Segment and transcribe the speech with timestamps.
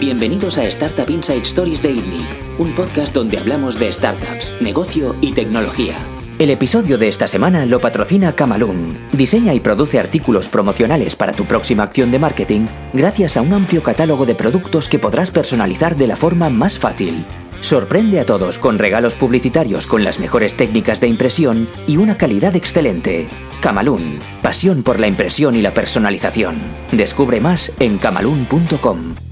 [0.00, 5.32] Bienvenidos a Startup Inside Stories de ITNIC, un podcast donde hablamos de startups, negocio y
[5.32, 5.94] tecnología.
[6.38, 8.96] El episodio de esta semana lo patrocina Camalún.
[9.10, 13.82] Diseña y produce artículos promocionales para tu próxima acción de marketing gracias a un amplio
[13.82, 17.24] catálogo de productos que podrás personalizar de la forma más fácil.
[17.60, 22.54] Sorprende a todos con regalos publicitarios con las mejores técnicas de impresión y una calidad
[22.54, 23.28] excelente.
[23.60, 26.56] Camalún, pasión por la impresión y la personalización.
[26.92, 29.27] Descubre más en camalún.com.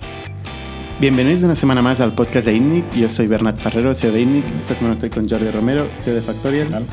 [0.99, 2.95] Bienvenidos una semana más al podcast de INNIC.
[2.95, 4.47] Yo soy Bernat Ferrero, CEO de INNIC.
[4.61, 6.87] Esta semana estoy con Jordi Romero, CEO de Factorial.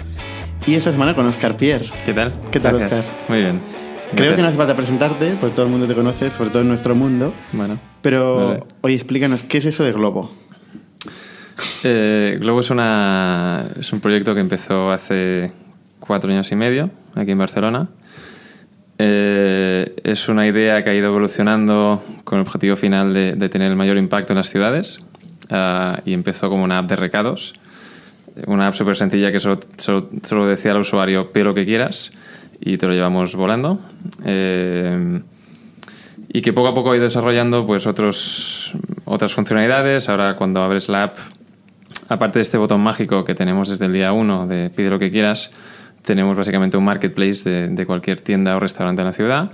[0.67, 1.85] Y esta semana con Oscar Pierre.
[2.05, 2.33] ¿Qué tal?
[2.51, 3.05] ¿Qué tal, Gracias.
[3.05, 3.15] Oscar?
[3.29, 3.61] Muy bien.
[4.13, 6.67] Creo que no hace falta presentarte, porque todo el mundo te conoce, sobre todo en
[6.67, 7.33] nuestro mundo.
[7.53, 7.79] Bueno.
[8.01, 8.63] Pero Vale.
[8.81, 10.29] hoy explícanos, ¿qué es eso de Globo?
[11.85, 15.51] Eh, Globo es, una, es un proyecto que empezó hace
[16.01, 17.87] cuatro años y medio aquí en Barcelona.
[18.99, 23.75] Eh, es una idea que ha ido evolucionando con el objetivo final de, tener el
[23.75, 24.99] mayor impacto en las ciudades
[25.49, 27.53] Ah, y empezó como una app de recados.
[28.47, 32.11] Una app súper sencilla que solo, solo- solo decía al usuario pide lo que quieras
[32.61, 33.79] y te lo llevamos volando.
[34.25, 35.21] Eh,
[36.29, 38.73] y que poco a poco ha ido desarrollando pues otros,
[39.05, 40.07] otras funcionalidades.
[40.09, 41.17] Ahora cuando abres la app,
[42.07, 45.11] aparte de este botón mágico que tenemos desde el día 1 de pide lo que
[45.11, 45.51] quieras,
[46.03, 49.51] tenemos básicamente un marketplace de, de cualquier tienda o restaurante en la ciudad,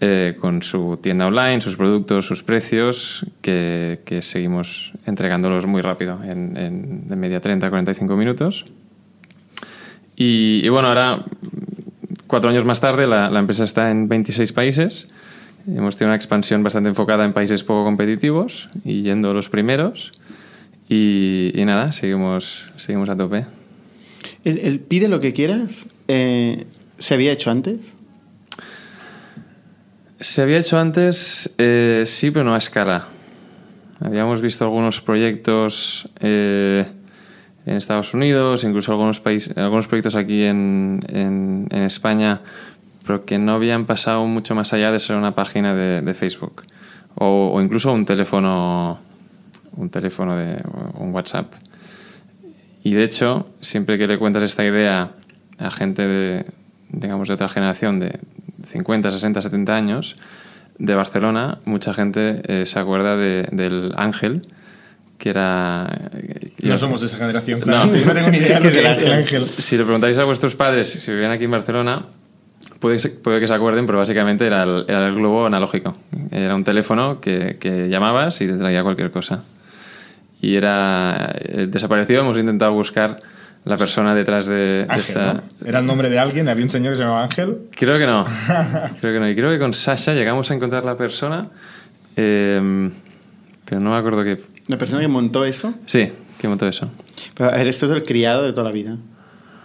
[0.00, 6.22] eh, con su tienda online, sus productos, sus precios, que, que seguimos entregándolos muy rápido,
[6.24, 8.64] en, en de media 30-45 minutos.
[10.16, 11.24] Y, y bueno, ahora,
[12.26, 15.08] cuatro años más tarde, la, la empresa está en 26 países.
[15.66, 20.12] Hemos tenido una expansión bastante enfocada en países poco competitivos y yendo los primeros.
[20.88, 23.44] Y, y nada, seguimos, seguimos a tope.
[24.44, 26.66] El, pide lo que quieras, eh,
[26.98, 27.76] ¿se había hecho antes?
[30.18, 33.06] Se había hecho antes, eh, sí, pero no a escala.
[34.00, 36.84] Habíamos visto algunos proyectos eh,
[37.66, 42.40] en Estados Unidos, incluso algunos, países, algunos proyectos aquí en, en- España,
[43.06, 46.62] pero que no habían pasado mucho más allá de ser una página de, Facebook
[47.14, 49.00] o, o incluso un teléfono,
[49.76, 50.62] un teléfono de
[50.94, 51.52] un WhatsApp.
[52.82, 55.12] Y de hecho, siempre que le cuentas esta idea
[55.58, 56.44] a gente de,
[56.90, 58.18] digamos, de otra generación, de
[58.64, 60.16] 50, 60, 70 años,
[60.78, 64.40] de Barcelona, mucha gente eh, se acuerda de- del Ángel,
[65.18, 65.90] que era...
[66.62, 67.64] No somos de esa generación, No.
[67.66, 67.90] claro.
[68.06, 69.46] No, tengo ni idea de ¿Qué lo que es es el el ángel.
[69.58, 72.06] Si le preguntáis a vuestros padres si vivían aquí en Barcelona,
[72.78, 75.94] puede, puede que se acuerden, pero básicamente era el, era el globo analógico.
[76.30, 79.44] Era un teléfono que, que llamabas y te traía cualquier cosa.
[80.40, 82.20] Y era eh, desaparecido.
[82.22, 83.18] Hemos intentado buscar
[83.64, 85.34] la persona detrás de, de Ángel, esta.
[85.34, 85.42] ¿no?
[85.66, 87.58] Era el nombre de alguien, había un señor que se llamaba Ángel.
[87.76, 88.24] Creo que no.
[89.00, 89.28] Creo que no.
[89.28, 91.48] Y creo que con Sasha llegamos a encontrar la persona,
[92.16, 92.90] eh,
[93.64, 94.40] pero no me acuerdo qué.
[94.68, 95.74] La persona que montó eso.
[95.86, 96.90] Sí, que montó eso.
[97.36, 98.96] Pero, a ver, esto es el criado de toda la vida.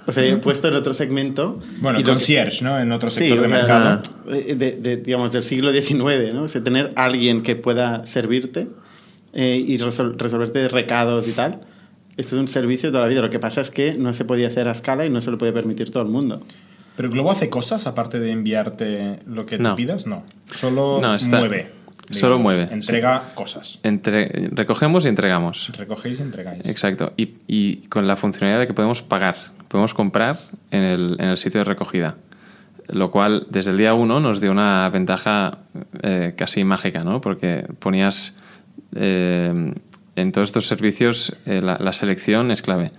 [0.08, 1.60] O sea, he puesto en otro segmento.
[1.80, 2.80] Bueno, y lo que- concierge, ¿no?
[2.80, 4.02] En otro Sí, sector o de sea, mercado.
[4.30, 6.44] de, de- de, digamos, del siglo XIX, ¿no?
[6.44, 8.68] O sea, tener alguien que pueda servirte
[9.36, 11.62] eh, y resol- resolverte recados y tal.
[12.18, 13.22] Esto es un servicio de toda la vida.
[13.22, 15.38] Lo que pasa es que no se podía hacer a escala y no se lo
[15.38, 16.42] puede permitir todo el mundo.
[16.96, 19.72] Pero Globo hace cosas aparte de enviarte lo que No.
[19.72, 20.24] tú pidas, no.
[20.54, 21.68] Solo No, está- mueve.
[22.10, 23.80] solo mueve, Entrega cosas.
[23.84, 25.72] Entre, recogemos y entregamos.
[25.78, 26.66] Recogéis y entregáis.
[26.66, 27.12] Exacto.
[27.18, 29.36] Y, y con la funcionalidad de que podemos pagar,
[29.68, 30.40] podemos comprar
[30.72, 32.16] en el, en el sitio de recogida.
[32.88, 35.58] Lo cual, desde el día uno, nos dio una ventaja
[36.04, 37.20] eh, casi mágica, ¿no?
[37.20, 38.36] Porque ponías
[38.96, 39.74] eh,
[40.16, 42.92] en todos estos servicios eh, la, la selección es clave.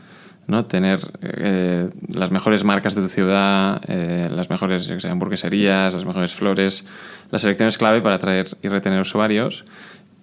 [0.46, 0.64] ¿no?
[0.64, 5.92] Tener eh, las mejores marcas de tu ciudad, eh, las mejores yo qué sé, hamburgueserías,
[5.92, 6.84] las mejores flores.
[7.30, 9.64] La selección es clave para atraer y retener usuarios.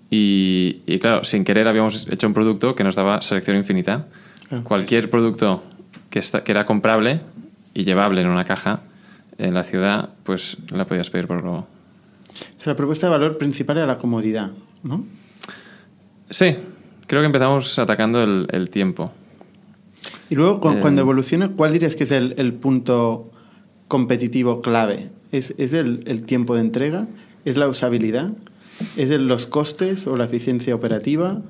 [0.10, 4.06] Y, y claro, sin querer habíamos hecho un producto que nos daba selección infinita.
[4.52, 5.64] Ah, Cualquier producto
[6.10, 7.20] que, está, que era comprable
[7.74, 8.82] y llevable en una caja
[9.38, 11.68] en la ciudad, pues la podías pedir por Globo.
[12.58, 14.52] O sea, la propuesta de valor principal era la comodidad,
[14.84, 15.06] ¿no?
[16.34, 16.56] Sí,
[17.06, 19.12] creo que empezamos atacando el, el tiempo.
[20.32, 20.78] Y luego, cu- Eh.
[20.82, 23.30] cuando evoluciona, ¿cuál dirías que es el, el punto
[23.88, 25.10] competitivo clave?
[25.32, 27.06] ¿Es, es el, el tiempo de entrega?
[27.46, 28.32] ¿Es la usabilidad?
[28.98, 31.42] ¿Es los costes o la eficiencia operativa?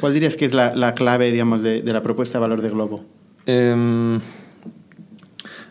[0.00, 2.70] ¿Cuál dirías que es la, la clave, digamos, de, de la propuesta de valor de
[2.70, 3.04] Globo?
[3.46, 4.20] Em,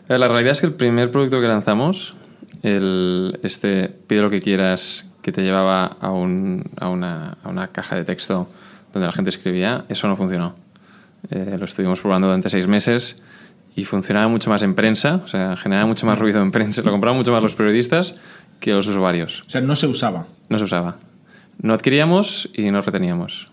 [0.08, 2.14] la realidad es que el primer producto que lanzamos,
[2.62, 7.68] el, este pide lo que quieras, que te llevaba a, un- a una, a una
[7.68, 8.48] caja de texto
[8.92, 10.54] donde la gente escribía, eso no funcionó.
[11.30, 13.16] Eh, lo estuvimos probando durante seis meses
[13.76, 16.90] y funcionaba mucho más en prensa, o sea, generaba mucho más ruido en prensa, lo
[16.90, 18.14] compraban mucho más los periodistas
[18.58, 19.42] que los usuarios.
[19.46, 20.26] O sea, no se usaba.
[20.48, 20.96] No se usaba.
[21.62, 23.46] no adquiríamos y no reteníamos.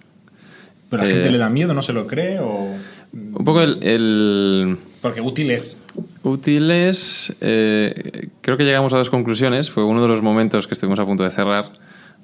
[0.89, 2.75] ¿Pero a la Eh, gente le da miedo, no se lo cree o...?
[3.13, 5.77] Un poco el, el Porque útil es.
[6.23, 9.69] útiles, eh, creo que llegamos a dos conclusiones.
[9.69, 11.71] Fue uno de los momentos que estuvimos a punto de cerrar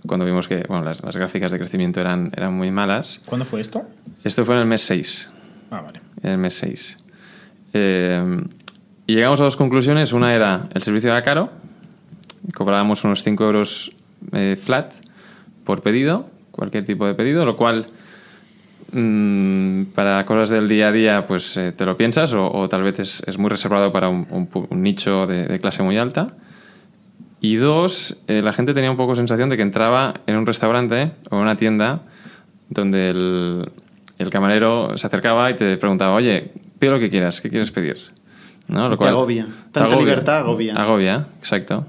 [0.08, 3.22] cuando vimos que bueno, las, las gráficas de crecimiento eran, eran muy malas.
[3.26, 3.84] ¿Cuándo fue esto?
[4.24, 5.30] Esto fue en el mes 6.
[5.72, 6.02] Ah, vale.
[6.22, 6.98] en el mes 6.
[7.74, 8.24] Eh,
[9.08, 10.14] y llegamos a dos conclusiones.
[10.14, 11.52] Una era, el servicio era caro,
[12.54, 13.92] cobrábamos unos 5 euros
[14.32, 14.94] eh, flat
[15.64, 17.86] por pedido, cualquier tipo de pedido, lo cual
[19.96, 23.00] para cosas del día a día pues eh, te lo piensas o, o tal vez
[23.00, 26.34] es, es muy reservado para un, un pu- un nicho de, de clase muy alta.
[27.42, 31.12] Y dos, eh, la gente tenía un poco sensación de que entraba en un restaurante
[31.30, 32.04] o en una tienda
[32.70, 33.70] donde el,
[34.20, 37.98] el camarero se acercaba y te preguntaba, oye, pide lo que quieras, ¿qué quieres pedir?
[38.70, 38.88] ¿No?
[38.90, 39.48] Te agobia.
[39.74, 40.74] Tanta libertad agobia.
[40.76, 41.86] Agobia, exacto.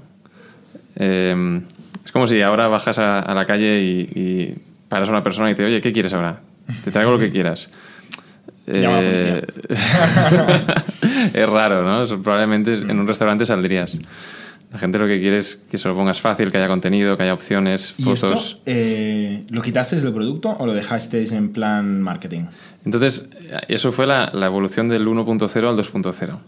[0.97, 1.61] Eh,
[2.03, 4.55] es como si ahora bajas a, a la calle y, y
[4.89, 6.41] paras a una persona y te oye, ¿qué quieres ahora?
[6.83, 7.69] Te traigo lo que quieras.
[8.67, 9.45] Eh,
[11.33, 12.21] es raro, ¿no?
[12.21, 13.99] Probablemente en un restaurante saldrías.
[14.71, 17.23] La gente lo que quiere es que se lo pongas fácil, que haya contenido, que
[17.23, 18.55] haya opciones, ¿Y fotos.
[18.55, 22.45] esto eh, lo quitasteis del producto o lo dejasteis en plan marketing?
[22.83, 23.29] Entonces,
[23.67, 26.39] eso fue la, la evolución del 1.0 al 2.0.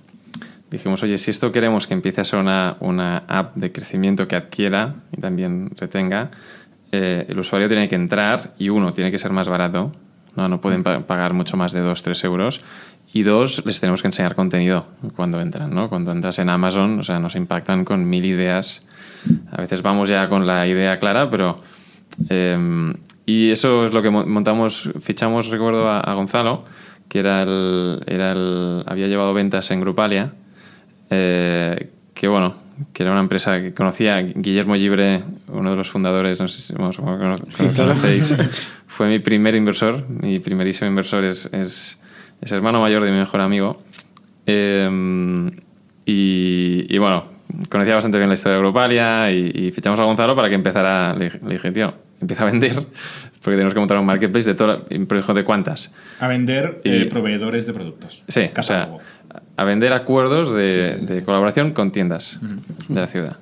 [0.70, 4.36] Dijimos, oye, si esto queremos que empiece a ser una, una app de crecimiento que
[4.36, 6.32] adquiera y también retenga,
[6.92, 9.94] eh, el usuario tiene que entrar y uno, tiene que ser más barato,
[10.38, 12.62] no, no pueden pa- pagar mucho más de 2-3 euros.
[13.14, 14.86] Y dos, les tenemos que enseñar contenido
[15.16, 15.90] cuando entran, ¿no?
[15.90, 18.82] Cuando entras en Amazon, o sea, nos impactan con mil ideas.
[19.52, 21.58] A veces vamos ya con la idea clara, pero...
[22.30, 22.94] eh,
[23.26, 26.64] y eso es lo que mo- montamos, fichamos, recuerdo, a, a Gonzalo,
[27.10, 30.34] que era el, era el, había llevado ventas en Grupalia,
[31.10, 32.56] eh, que bueno,
[32.94, 36.74] que era una empresa que conocía Guillermo Libre, uno de los fundadores, no sé si
[36.74, 37.36] bueno, claro.
[37.76, 38.36] conocéis,
[38.88, 42.00] fue mi primer inversor, mi primerísimo inversor es, es,
[42.42, 43.82] es hermano mayor de mi mejor amigo.
[44.46, 45.50] Eh,
[46.06, 47.26] y, y bueno,
[47.70, 51.14] conocía bastante bien la historia de Grupalia y, y fichamos a Gonzalo para que empezara.
[51.14, 52.86] Le, le dije, tío, empieza a vender,
[53.48, 54.56] porque tenemos que montar un marketplace de
[55.16, 55.90] dijo, ¿de cuántas?
[56.20, 58.22] A vender Y- eh, proveedores de productos.
[58.28, 58.90] Sí, o sea,
[59.56, 62.40] a vender acuerdos de, de colaboración con tiendas
[62.90, 63.38] de la ciudad.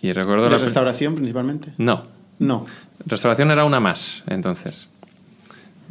[0.00, 1.72] Y recuerdo ¿De la- restauración principalmente?
[1.76, 2.04] No,
[2.38, 2.66] No.
[3.04, 4.86] Restauración era una más, entonces.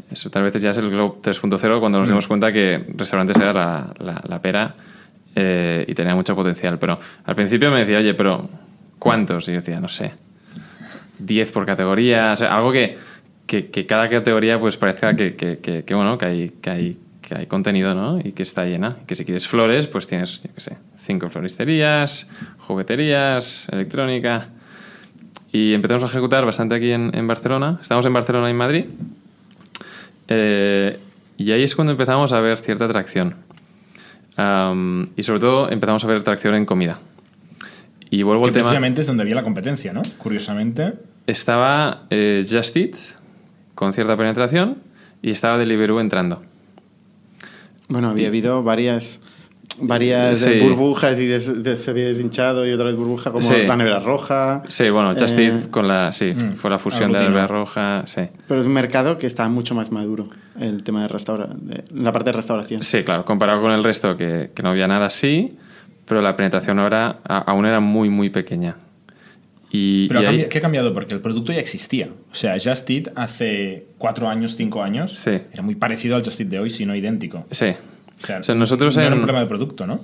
[0.09, 3.51] Eso tal vez ya es el Globe 3.0 cuando nos dimos cuenta que restaurantes era
[3.51, 4.75] la, la- la pera
[5.35, 6.79] eh, y tenía mucho potencial.
[6.79, 8.47] Pero al principio me decía, oye, pero
[8.97, 9.49] ¿cuántos?
[9.49, 10.13] Y yo decía, no sé,
[11.19, 12.97] 10 por categoría, o sea, algo que,
[13.47, 17.35] que, que cada categoría pues parezca que, que, que- bueno, que hay, que, hay, que
[17.35, 18.19] hay contenido, ¿no?
[18.23, 18.97] Y que está llena.
[19.07, 22.27] Que si quieres flores, pues tienes, yo qué sé, cinco floristerías,
[22.59, 24.49] jugueterías, electrónica.
[25.51, 27.77] Y empezamos a ejecutar bastante aquí en, en Barcelona.
[27.81, 28.85] Estamos en Barcelona y en Madrid.
[30.27, 30.99] Eh,
[31.37, 33.35] y ahí es cuando empezamos a ver cierta atracción.
[35.15, 36.99] Y sobre todo empezamos a ver atracción en comida.
[38.09, 38.63] Y vuelvo Que al tema.
[38.65, 40.01] precisamente es donde había la competencia, ¿no?
[40.17, 40.93] Curiosamente.
[41.27, 42.95] Estaba eh, Just Eat
[43.75, 44.77] con cierta penetración
[45.21, 46.41] y estaba Deliveroo entrando.
[47.87, 49.19] Bueno, había habido varias
[49.81, 50.59] varias Sí.
[50.61, 53.63] burbujas y des- des- se había deshinchado y otra vez burbuja como Sí.
[53.67, 54.63] la nevera roja.
[54.69, 56.13] Sí, bueno, Just Eh, con la.
[56.13, 57.25] Sí, mm, fue la fusión de la.
[57.25, 58.03] Alba roja.
[58.07, 58.21] Sí.
[58.47, 62.13] Pero es un mercado que está mucho más maduro, el tema de restaura de- la
[62.13, 62.83] parte de restauración.
[62.83, 65.57] Sí, claro, comparado con el resto, que, que no había nada así,
[66.05, 68.75] pero la penetración ahora a- aún era muy, muy pequeña.
[69.77, 70.93] Y, Pero y ahí- ¿qué ha cambiado?
[70.93, 72.09] Porque el producto ya existía.
[72.31, 75.31] O sea, Just Eat hace cuatro años, cinco años, Sí.
[75.51, 77.45] era muy parecido al Just Eat de hoy, si no idéntico.
[77.51, 77.67] Sí.
[78.23, 79.99] O sea, O sea, nosotros no era un problema de producto, ¿no?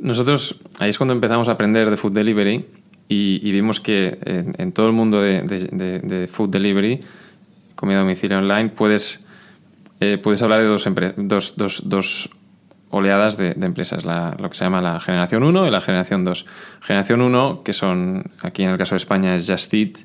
[0.00, 2.64] Nosotros, ahí es cuando empezamos a aprender de food delivery
[3.08, 7.00] y, y vimos que en, en todo el mundo de, de- de- de food delivery,
[7.74, 9.20] comida a domicilio online, puedes,
[10.00, 12.30] eh, puedes hablar de dos, dos, dos
[12.94, 16.24] oleadas de, de empresas, la- lo que se llama la generación 1 y la generación
[16.24, 16.46] 2.
[16.80, 19.98] Generación 1, que son, aquí en el caso de España, es Just Eat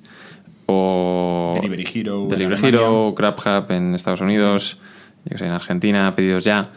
[0.66, 2.68] o Delivery Hero Delivery.
[2.68, 4.78] Hero, GrabHub en Estados Unidos,
[5.26, 6.70] yo sé, en Argentina, Pedidos Ya.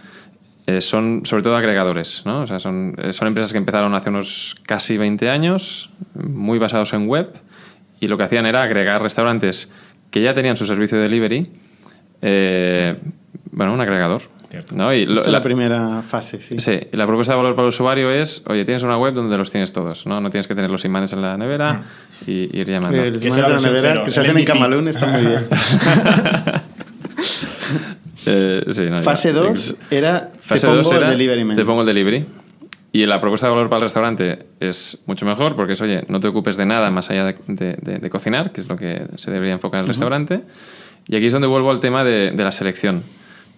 [0.67, 2.43] Eh, son sobre todo agregadores, ¿no?
[2.43, 6.93] O sea, son, eh, son empresas que empezaron hace unos casi 20 años, muy basados
[6.93, 7.33] en web,
[8.01, 9.71] y lo que hacían era agregar restaurantes
[10.13, 11.51] que ya tenían su servicio de delivery,
[12.23, 12.97] eh,
[13.51, 14.23] bueno, un agregador.
[14.53, 14.75] Cierto.
[14.77, 14.93] ¿no?
[14.93, 16.57] Y lo- Esta es la, la- primera fase, sí.
[16.59, 19.39] Sí, y la propuesta de valor para el usuario es, oye, tienes una web donde
[19.39, 20.21] los tienes todos, ¿no?
[20.21, 21.85] No tienes que tener los imanes en la nevera
[22.27, 22.99] y ir llamando.
[23.03, 24.45] Eh, los de la nevera cero, que se hacen en.
[24.45, 25.47] Camalún están muy bien.
[28.25, 29.03] Eh, sí, no, ya.
[29.03, 31.57] Fase 2 era Fase te pongo 2 era el delivery man.
[31.57, 32.25] te pongo el delivery.
[32.93, 36.21] Y la propuesta de valor para el restaurante es mucho mejor porque es, oye, no
[36.21, 39.07] te ocupes de nada más allá de, de- de- de cocinar, que es lo que
[39.17, 40.43] se debería enfocar en el restaurante.
[41.09, 43.03] Y aquí es donde vuelvo al tema de, de la selección.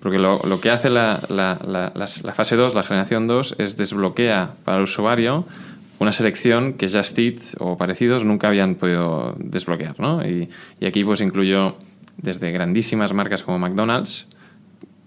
[0.05, 3.77] Porque lo, lo que hace la, la- la- la fase 2, la generación 2, es
[3.77, 5.47] desbloquea para el usuario
[5.99, 9.99] una selección que Just Eat o parecidos nunca habían podido desbloquear.
[9.99, 10.23] ¿no?
[10.25, 11.77] Y, y aquí pues incluyo
[12.19, 14.27] desde grandísimas marcas como McDonald's,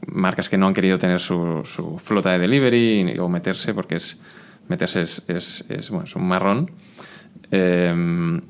[0.08, 4.18] marcas que no han querido tener su, su flota de delivery o meterse porque es
[4.68, 6.72] meterse es, es- es, bueno, es un marrón.
[7.52, 8.42] Eh,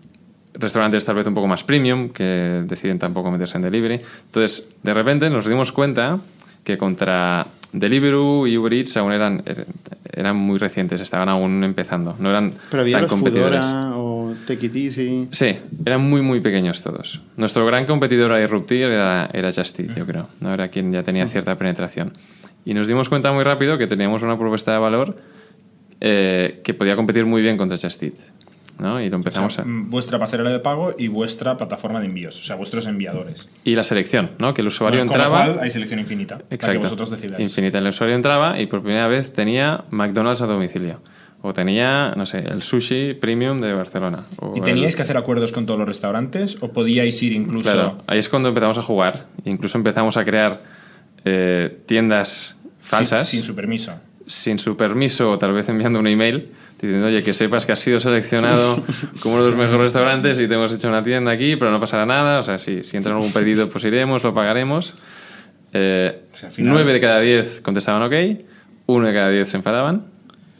[0.53, 3.99] restaurantes tal vez un poco más premium que deciden tampoco meterse en delivery.
[4.25, 6.19] Entonces, de repente nos dimos cuenta
[6.67, 9.65] que contra Deliveroo y Uber Eats aún eran, er-
[10.13, 13.63] eran muy recientes, estaban aún empezando, no eran Pero había tan competidores.
[13.65, 15.27] Foodora o Take It Easy.
[15.31, 15.55] Sí,
[15.85, 17.21] eran muy, muy pequeños todos.
[17.37, 20.27] Nuestro gran competidor a irruptir era, era Just Eat, yo creo.
[20.41, 20.53] ¿no?
[20.53, 22.11] Era quien ya tenía cierta penetración.
[22.65, 25.15] Y nos dimos cuenta muy rápido que teníamos una propuesta de valor
[26.01, 28.15] eh, que podía competir muy bien contra Just Eat.
[28.79, 29.01] ¿No?
[29.01, 29.67] Y lo O empezamos sea, a...
[29.67, 33.49] mm, vuestra pasarela de pago y vuestra plataforma de envíos, o sea, vuestros enviadores.
[33.63, 34.53] Y la selección, ¿no?
[34.53, 35.45] Que el usuario lo entraba...
[35.45, 36.35] cual hay selección infinita.
[36.37, 36.79] Para que Exacto.
[36.81, 37.39] vosotros decidáis.
[37.41, 37.77] Infinita.
[37.79, 41.01] El usuario entraba y por primera vez tenía McDonald's a domicilio.
[41.43, 44.23] O tenía, no sé, el sushi premium de Barcelona.
[44.55, 47.71] ¿Y teníais el- que hacer acuerdos con todos los restaurantes o podíais ir incluso...
[47.71, 49.27] Claro, ahí es cuando empezamos a jugar.
[49.45, 50.61] Incluso empezamos a crear
[51.25, 53.93] eh, tiendas sin- falsas Sin, su permiso.
[54.25, 57.79] sin su permiso o tal vez enviando un email diciendo, oye, que sepas que has
[57.79, 58.83] sido seleccionado
[59.21, 61.79] como uno de los mejores restaurantes y te hemos hecho una tienda aquí, pero no
[61.79, 62.39] pasará nada.
[62.39, 64.95] O sea, si, si entra algún pedido, pues iremos, lo pagaremos.
[65.73, 68.13] Eh, O sea, al final- Nueve de cada diez contestaban ok,
[68.87, 70.05] uno de cada diez se enfadaban.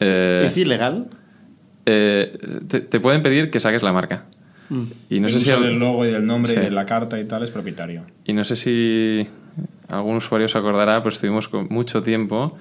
[0.00, 1.06] Eh, ¿Es ilegal?
[1.86, 2.36] eh,
[2.68, 4.26] te, te pueden pedir que saques la marca.
[4.68, 4.82] Mm.
[5.08, 6.58] Y no el sé si del logo y del nombre Sí.
[6.60, 8.02] y de la carta y tal es propietario.
[8.26, 9.26] Y no sé si
[9.88, 12.58] algún usuario se acordará, pero estuvimos con mucho tiempo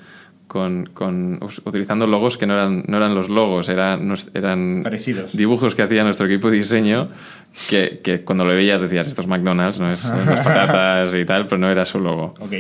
[0.48, 5.36] con, con- utilizando logos que no eran, no eran los logos, eran, eran Parecidos.
[5.36, 7.10] dibujos que hacía nuestro equipo de diseño
[7.70, 11.26] que, que cuando lo veías decías, esto es McDonald's, no es son las patatas y
[11.26, 12.34] tal, pero no era su logo.
[12.40, 12.54] Ok.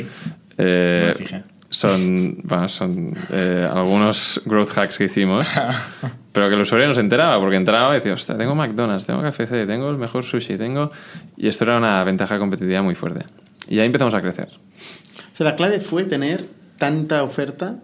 [0.57, 1.43] Eh, No me fijé.
[1.69, 5.47] son bueno, son eh, algunos growth hacks que hicimos,
[6.31, 9.21] pero que el usuario no se enteraba, porque entraba y decía, ostras, tengo McDonald's, tengo
[9.21, 10.91] KFC, tengo el mejor sushi, tengo...
[11.37, 13.25] Y esto era una ventaja competitiva muy fuerte.
[13.69, 14.49] Y ahí empezamos a crecer.
[14.49, 16.45] O sea, la clave fue tener
[16.77, 17.75] tanta oferta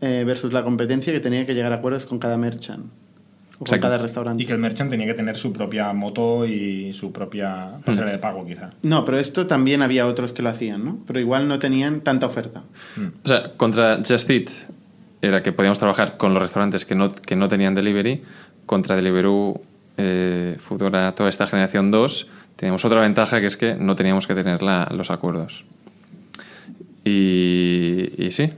[0.00, 2.86] eh, versus la competencia que tenía que llegar a acuerdos con cada merchant
[3.58, 4.42] o con cada restaurante.
[4.42, 8.18] Y que el merchant tenía que tener su propia moto y su propia pasarela de
[8.18, 8.70] pago, quizá.
[8.82, 10.98] No, pero esto también había otros que lo hacían, ¿no?
[11.06, 12.62] Pero igual no tenían tanta oferta.
[13.24, 14.50] O sea, contra Just Eat
[15.22, 18.22] era que podíamos trabajar con los restaurantes que no, que no tenían delivery.
[18.66, 19.62] Contra Deliveroo,
[19.96, 24.34] eh, Foodora, toda esta generación 2, teníamos otra ventaja que es que no teníamos que
[24.34, 25.64] tener la- los acuerdos.
[27.06, 28.50] Y, y sí,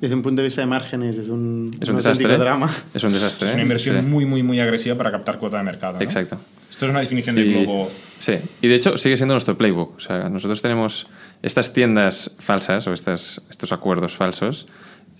[0.00, 2.38] Desde un punto de vista de márgenes es un, es un auténtico desastre.
[2.38, 2.70] drama.
[2.92, 3.48] Es un desastre.
[3.48, 3.64] Es una ¿eh?
[3.66, 4.02] inversión Sí.
[4.02, 5.94] muy, muy, muy agresiva para captar cuota de mercado.
[5.94, 6.00] ¿no?
[6.00, 6.38] Exacto.
[6.70, 7.90] Esto es una definición de Y- globo.
[8.18, 9.96] Sí, y de hecho sigue siendo nuestro playbook.
[9.96, 11.06] O sea, nosotros tenemos
[11.42, 14.66] estas tiendas falsas o estas, estos acuerdos falsos.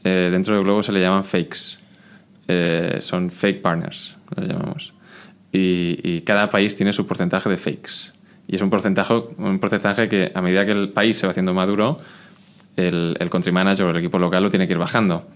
[0.07, 1.78] eh, dentro de Globo se le llaman fakes.
[2.49, 4.93] Eh, son fake partners, lo llamamos.
[5.50, 8.12] Y, y cada país tiene su porcentaje de fakes.
[8.47, 11.54] Y es un porcentaje, un porcentaje que a medida que el país se va haciendo
[11.54, 11.97] maduro,
[12.76, 15.26] el, el country manager o el equipo local lo tiene que ir bajando.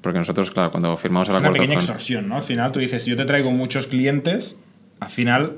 [0.00, 2.36] Porque nosotros, claro, cuando firmamos el Es una acuerdo pequeña con- extorsión, ¿no?
[2.36, 4.56] Al final tú dices, si yo te traigo muchos clientes,
[4.98, 5.56] al final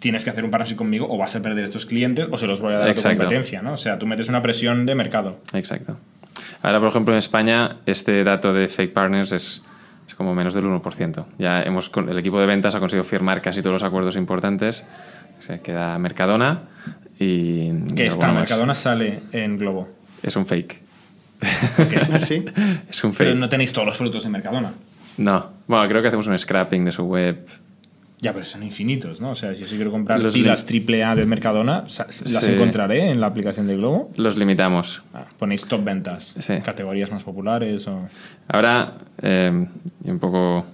[0.00, 2.60] tienes que hacer un partnership conmigo o vas a perder estos clientes o se los
[2.60, 3.18] voy a dar a tu Exacto.
[3.18, 3.74] competencia, ¿no?
[3.74, 5.38] O sea, tú metes una presión de mercado.
[5.52, 5.98] Exacto.
[6.62, 9.62] Ahora, por ejemplo, en España, este dato de fake partners es,
[10.08, 11.24] es como menos del 1%.
[11.38, 14.86] Ya hemos, el equipo de ventas ha conseguido firmar casi todos los acuerdos importantes.
[15.40, 16.62] Se queda Mercadona
[17.18, 17.70] y.
[17.94, 18.18] Que más.
[18.34, 19.88] Mercadona sale en Globo.
[20.24, 20.80] Es un fake.
[21.42, 22.44] ¿Ah, sí?
[22.90, 23.28] es un fake.
[23.28, 24.72] Pero no tenéis todos los productos de Mercadona.
[25.18, 25.50] No.
[25.66, 27.46] Bueno, creo que hacemos un scrapping de su web.
[28.20, 29.30] Ya, pero son infinitos, ¿no?
[29.32, 32.50] O sea, si yo quiero comprar Los pilas triple A de Mercadona, las Sí.
[32.50, 34.10] encontraré en la aplicación de Globo.
[34.16, 35.02] Los limitamos.
[35.12, 36.54] Ah, ponéis top ventas, Sí.
[36.64, 38.08] categorías más populares o...
[38.48, 39.66] Ahora, eh,
[40.04, 40.64] y un poco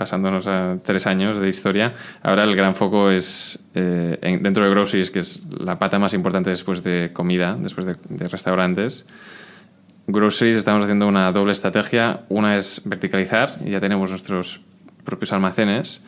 [0.00, 1.92] pasándonos a tres años de historia,
[2.22, 6.14] ahora el gran foco es eh, en- dentro de groceries, que es la pata más
[6.14, 9.04] importante después de comida, después de, de restaurantes.
[10.06, 12.22] Groceries estamos haciendo una doble estrategia.
[12.30, 14.60] Una es verticalizar, y ya tenemos nuestros
[15.04, 16.00] propios almacenes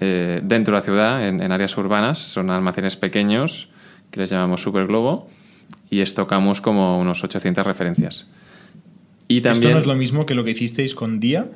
[0.00, 2.18] eh, dentro de la ciudad, en, en áreas urbanas.
[2.18, 3.68] Son almacenes pequeños,
[4.10, 5.28] que les llamamos Super Globo,
[5.88, 8.26] y estocamos como unos 800 referencias.
[9.28, 9.62] Y también...
[9.72, 11.48] Esto no es lo mismo que lo que hicisteis con Día.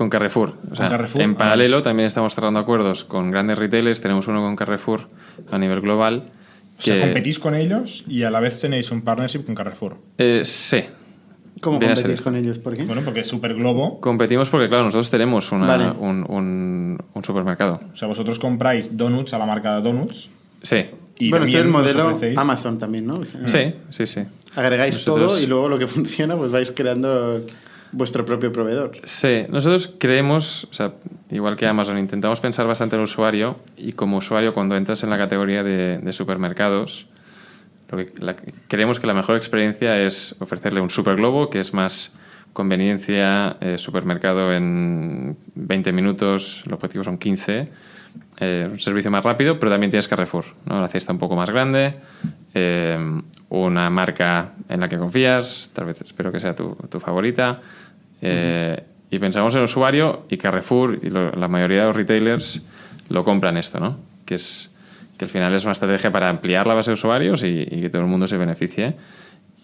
[0.00, 0.54] Con Carrefour.
[0.70, 1.36] O sea, Carrefour, En ah.
[1.36, 4.00] paralelo también estamos cerrando acuerdos con grandes retailers.
[4.00, 5.08] Tenemos uno con Carrefour
[5.52, 6.22] a nivel global.
[6.78, 9.98] O sea, competís con ellos y a la vez tenéis un partnership con Carrefour.
[10.16, 10.82] Eh, sí.
[11.60, 12.58] ¿Cómo viene competís con ellos?
[12.58, 12.84] ¿Por qué?
[12.84, 15.90] Bueno, porque Super Globo, Competimos porque, claro, nosotros tenemos una- Vale.
[15.90, 17.80] un, un- un supermercado.
[17.92, 20.30] o sea, vosotros compráis donuts a la marca Donuts
[20.62, 20.86] Sí,
[21.18, 23.12] y bueno, este es el modelo ofrecéis- Amazon también, ¿no?
[23.20, 24.22] O sea, sí, sí, sí.
[24.56, 27.44] Agregáis Nosotros- todo y luego lo que funciona, pues vais creando
[27.92, 28.92] vuestro propio proveedor.
[29.04, 30.68] Sí, nosotros creemos,
[31.30, 35.10] igual que Amazon, intentamos pensar bastante en el usuario y como usuario cuando entras en
[35.10, 37.06] la categoría de, supermercados,
[37.90, 38.36] lo que, la-
[38.68, 42.12] creemos que la mejor experiencia es ofrecerle un super globo, que es más
[42.52, 47.68] conveniencia, eh, supermercado en 20 minutos, el objetivo son 15,
[48.40, 50.80] eh, un servicio más rápido, pero también tienes Carrefour, ¿no?
[50.80, 51.94] la cesta un poco más grande,
[52.54, 52.98] eh,
[53.48, 57.60] una marca en la que confías, tal vez espero que sea tu, tu favorita,
[58.22, 62.62] eh, y pensamos en el usuario y Carrefour y lo- la mayoría de los retailers
[63.08, 63.96] lo compran esto, ¿no?
[64.24, 64.70] que es
[65.18, 67.90] que al final es una estrategia para ampliar la base de usuarios y, y que
[67.90, 68.94] todo el mundo se beneficie.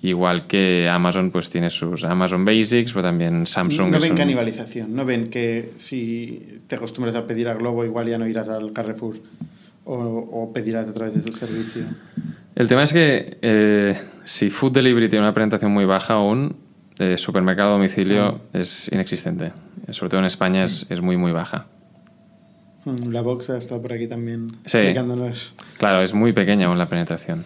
[0.02, 3.90] Igual que Amazon pues tiene sus Amazon Basics, pero también Samsung.
[3.90, 8.06] no ven un- canibalización, no ven que si te acostumbras a pedir a Globo, igual
[8.08, 9.16] ya no irás al Carrefour
[9.86, 11.84] o, o pedirás a través de su servicio.
[12.56, 13.94] El tema es que eh,
[14.24, 16.56] si Food Delivery tiene una presentación muy baja aún,
[16.98, 19.52] eh, supermercado a domicilio es inexistente.
[19.90, 21.66] Sobre todo en España es, es muy, muy baja.
[22.84, 24.78] Mm, La Vox ha estado por aquí también Sí.
[24.78, 25.52] explicándonos.
[25.78, 27.44] Claro, es muy pequeña aún la penetración.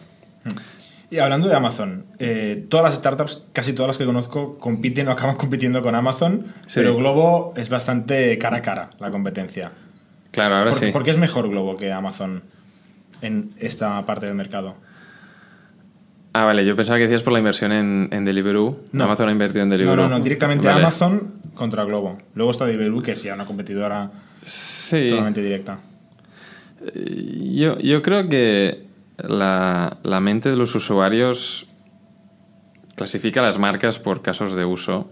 [1.10, 5.10] Y hablando de Amazon, eh, todas las startups, casi todas las que conozco, compiten o
[5.10, 6.74] acaban compitiendo con Amazon, Sí.
[6.80, 9.72] pero Globo es bastante cara a cara la competencia.
[10.30, 10.92] Claro, ahora ¿Por, sí.
[10.92, 12.44] por qué es mejor Globo que Amazon
[13.22, 14.76] en esta parte del mercado?
[16.32, 18.84] Ah, vale, yo pensaba que decías por la inversión en, en Deliveroo.
[18.92, 19.04] No.
[19.04, 19.96] Amazon ha invertido en Deliveroo.
[19.96, 20.80] No, no, no, directamente Vale.
[20.80, 22.18] Amazon contra Globo.
[22.34, 24.10] Luego está Deliveroo, que es ya una competidora
[24.42, 25.08] Sí.
[25.10, 25.78] totalmente directa.
[26.94, 28.86] Yo, yo creo que
[29.18, 31.66] la, la mente de los usuarios
[32.94, 35.10] clasifica las marcas por casos de uso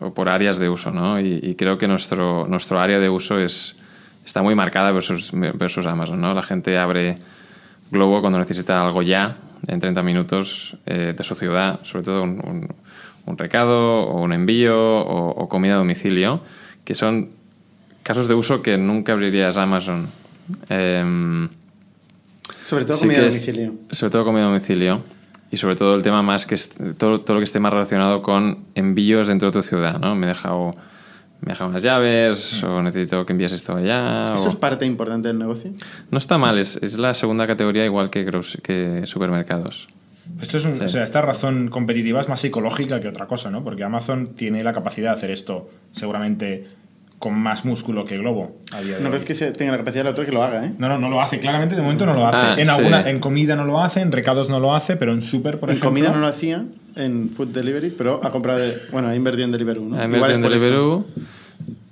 [0.00, 1.18] o por áreas de uso, ¿no?
[1.20, 3.76] Y, y creo que nuestro, nuestro área de uso es,
[4.24, 6.34] está muy marcada versus, versus Amazon, ¿no?
[6.34, 7.18] La gente abre
[7.90, 9.36] Globo cuando necesita algo ya,
[9.68, 12.68] en 30 minutos, eh, de su ciudad, sobre todo un, un-
[13.26, 16.40] un recado o un envío o, o comida a domicilio,
[16.84, 17.28] que son
[18.02, 20.08] casos de uso que nunca abrirías Amazon.
[20.70, 21.48] Em,
[22.64, 23.74] Sobre todo Sí comida a es- domicilio.
[23.90, 25.02] sobre todo comida a domicilio.
[25.50, 28.20] Y sobre todo el tema más que est- todo, todo lo que esté más relacionado
[28.22, 30.14] con envíos dentro de tu ciudad, ¿no?
[30.14, 30.74] Me he dejado,
[31.40, 34.24] me he dejado unas llaves o necesito que envíes esto allá.
[34.34, 35.70] ¿Esto o- es parte importante del negocio?
[36.10, 39.88] No está mal, es, es la segunda categoría igual que, gross- que supermercados.
[40.42, 40.84] Esto es un- Sí.
[40.84, 43.64] o sea, esta razón competitiva es más psicológica que otra cosa, ¿no?
[43.64, 46.66] Porque Amazon tiene la capacidad de hacer esto seguramente
[47.18, 49.14] con más músculo que Globo a día de No hoy.
[49.14, 50.72] ves que se tenga la capacidad del otro que lo haga, ¿eh?
[50.78, 51.40] No, no, no lo hace.
[51.40, 52.38] Claramente de momento no lo hace.
[52.38, 52.72] Ah, en, sí.
[52.72, 55.70] alguna, en comida no lo hace, en recados no lo hace, pero en super, por
[55.70, 55.90] en ejemplo.
[55.90, 56.64] comida no lo hacía,
[56.98, 59.98] en food delivery, pero ha comprado, de- bueno, ha invertido en Deliveroo, ¿no?
[59.98, 60.50] Ha invertido en eso.
[60.50, 61.06] Deliveroo,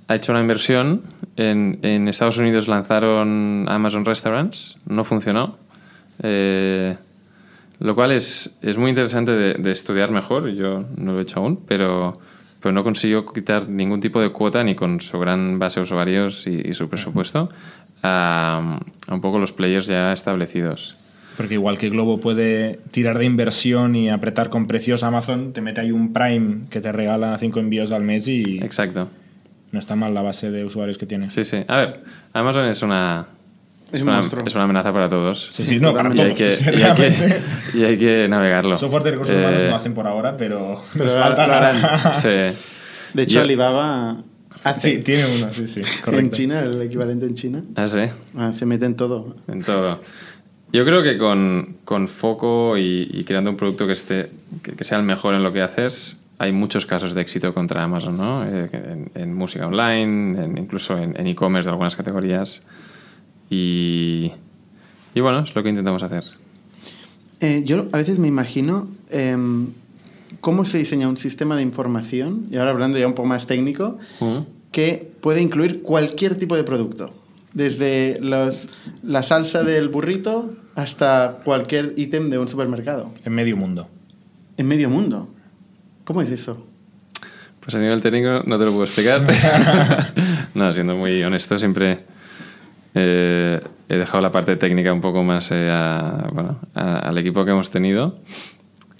[0.07, 1.01] ha hecho una inversión.
[1.35, 5.57] En, en Estados Unidos lanzaron Amazon Restaurants, no funcionó.
[6.23, 6.95] Eh,
[7.79, 11.39] lo cual es, es muy interesante de, de estudiar mejor, yo no lo he hecho
[11.41, 12.19] aún, pero,
[12.59, 16.47] pero no consiguió quitar ningún tipo de cuota ni con su gran base de usuarios
[16.47, 17.49] y, y su presupuesto
[18.01, 20.95] a, a un poco los players ya establecidos.
[21.37, 25.81] Porque igual que Globo puede tirar de inversión y apretar con precios, Amazon te mete
[25.81, 29.07] ahí un Prime que te regala cinco envíos al mes y Exacto.
[29.71, 31.29] no está mal la base de usuarios que tiene.
[31.29, 31.57] Sí, sí.
[31.67, 31.99] A ver,
[32.33, 33.27] Amazon es una,
[33.91, 34.47] Es un una, monstruo.
[34.47, 35.49] es una amenaza para todos.
[35.51, 36.37] Sí, sí, no, para y hay todos.
[36.39, 37.39] que, Sí, y hay que,
[37.75, 38.75] y hay que navegarlo.
[38.77, 42.13] Software de recursos humanos Eh, no hacen por ahora, pero, Pero nos falta nada.
[42.13, 42.57] Sí.
[43.13, 44.17] De hecho, Yo- Alibaba
[44.63, 45.81] hace Sí, tiene uno, sí, sí.
[45.81, 46.35] en Correcto.
[46.35, 47.99] China, el equivalente en China, Ah, sí.
[48.37, 49.35] ah, se mete en todo.
[49.47, 50.01] En todo.
[50.73, 54.29] Yo creo que con, con foco y, y creando un producto que, esté,
[54.61, 57.83] que, que sea el mejor en lo que haces, hay muchos casos de éxito contra
[57.83, 58.43] Amazon, ¿no?
[58.45, 62.61] Eh, en, en música online, en- incluso en e-commerce de algunas categorías.
[63.49, 64.31] Y,
[65.15, 66.23] y bueno, es lo que intentamos hacer.
[67.39, 69.67] Eh, yo a veces me imagino em,
[70.41, 73.97] cómo se diseña un sistema de información, y ahora hablando ya un poco más técnico,
[74.71, 77.13] que puede incluir cualquier tipo de producto.
[77.53, 78.69] Desde los,
[79.03, 83.11] la salsa del burrito hasta cualquier ítem de un supermercado.
[83.25, 83.87] En medio mundo.
[84.57, 85.29] En medio mundo.
[86.03, 86.65] ¿Cómo es eso?
[87.59, 89.21] Pues a nivel técnico no te lo puedo explicar.
[90.53, 91.99] no, siendo muy honesto, siempre
[92.93, 97.43] eh, he dejado la parte técnica un poco más eh, a- bueno, a- al equipo
[97.43, 98.19] que hemos tenido.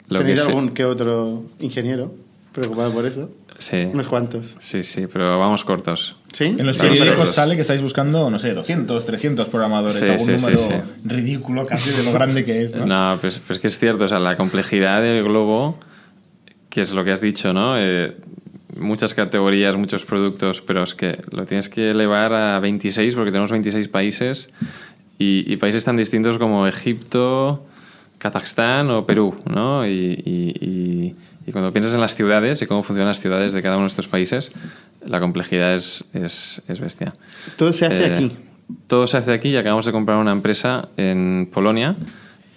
[0.09, 2.13] Lo que ¿Tenéis sí- algún que otro ingeniero
[2.53, 3.29] preocupado por eso?
[3.59, 4.55] Sí, Unos cuantos.
[4.59, 6.15] sí, sí, pero vamos cortos.
[6.31, 6.45] ¿Sí?
[6.57, 10.37] En los periódicos sale que estáis buscando, no sé, 200, 300 programadores, Sí, algún sí,
[10.37, 10.71] sí, número sí.
[11.05, 12.85] ridículo casi de lo grande que es, ¿no?
[12.85, 15.79] No, pues, pues que es cierto, o sea, la complejidad del globo
[16.69, 17.79] que es lo que has dicho, ¿no?
[17.79, 18.15] Eh,
[18.77, 23.49] muchas categorías, muchos productos, pero es que lo tienes que elevar a 26 porque tenemos
[23.51, 24.49] 26 países
[25.17, 27.65] y, y países tan distintos como Egipto,
[28.17, 29.85] Kazajstán o Perú, ¿no?
[29.87, 29.89] Y,
[30.25, 33.75] y- y- y cuando piensas en las ciudades y cómo funcionan las ciudades de cada
[33.77, 34.51] uno de estos países,
[35.05, 37.13] la complejidad es, es, es bestia.
[37.57, 38.31] Todo se hace Eh, aquí.
[38.87, 41.95] Todo se hace aquí y acabamos de comprar una empresa en Polonia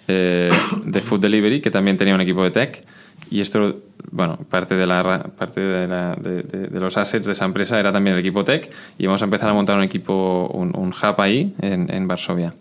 [0.09, 0.49] eh,
[0.85, 2.83] de food delivery que también tenía un equipo de tech
[3.29, 3.77] y esto,
[4.11, 7.79] bueno, parte de la parte de, la- de- de- de los assets de esa empresa
[7.79, 10.89] era también el equipo tech y vamos a empezar a montar un equipo, un, un
[10.89, 12.53] hub ahí en, en Varsovia,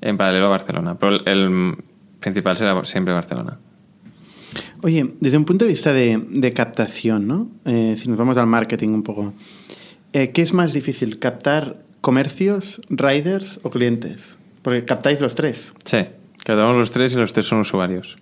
[0.00, 1.74] en paralelo a Barcelona, pero el, el
[2.26, 3.58] principal será siempre Barcelona.
[4.82, 7.48] Oye, desde un punto de vista de, de captación, ¿no?
[7.64, 9.32] Eh, si nos vamos al marketing un poco,
[10.12, 14.36] eh, ¿qué es más difícil, captar comercios, riders o clientes?
[14.62, 15.72] Porque captáis los tres.
[15.84, 15.98] Sí,
[16.44, 18.16] quedamos los tres y los tres son usuarios.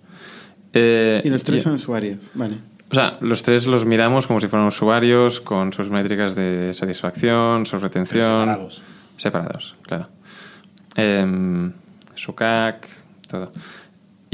[0.73, 2.57] Eh, Y los tres y- son usuarios, vale.
[2.91, 7.65] O sea, los tres los miramos como si fueran usuarios con sus métricas de satisfacción,
[7.65, 8.39] su retención.
[8.39, 8.81] separados.
[9.17, 10.09] Separados, claro.
[10.95, 11.71] Em,
[12.13, 12.87] su CAC,
[13.27, 13.51] todo.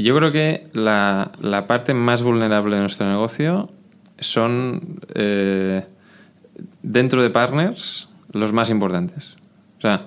[0.02, 3.70] Yo creo que la, la parte más vulnerable de nuestro negocio
[4.18, 5.84] son, eh,
[6.82, 9.36] dentro de partners, los más importantes.
[9.78, 10.06] O sea,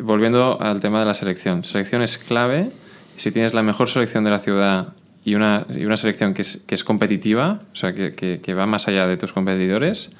[0.00, 1.64] volviendo al tema de la selección.
[1.64, 2.70] Selección es clave.
[3.16, 4.88] Si tienes la mejor selección de la ciudad
[5.24, 8.54] y una, y una selección que es, que es competitiva, o sea, que, que- que
[8.54, 10.10] va más allá de tus competidores,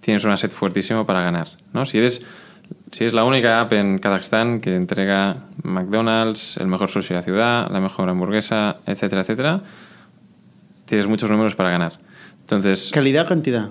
[0.00, 1.48] tienes un asset fuertísimo para ganar.
[1.72, 1.84] ¿no?
[1.86, 2.24] Si, eres,
[2.92, 7.22] si eres la única app en Kazajstán que entrega McDonald's, el mejor sushi de la
[7.22, 9.62] ciudad, la mejor hamburguesa, etcétera, etcétera,
[10.84, 11.94] tienes muchos números para ganar.
[12.40, 13.70] Entonces, ¿Calidad o cantidad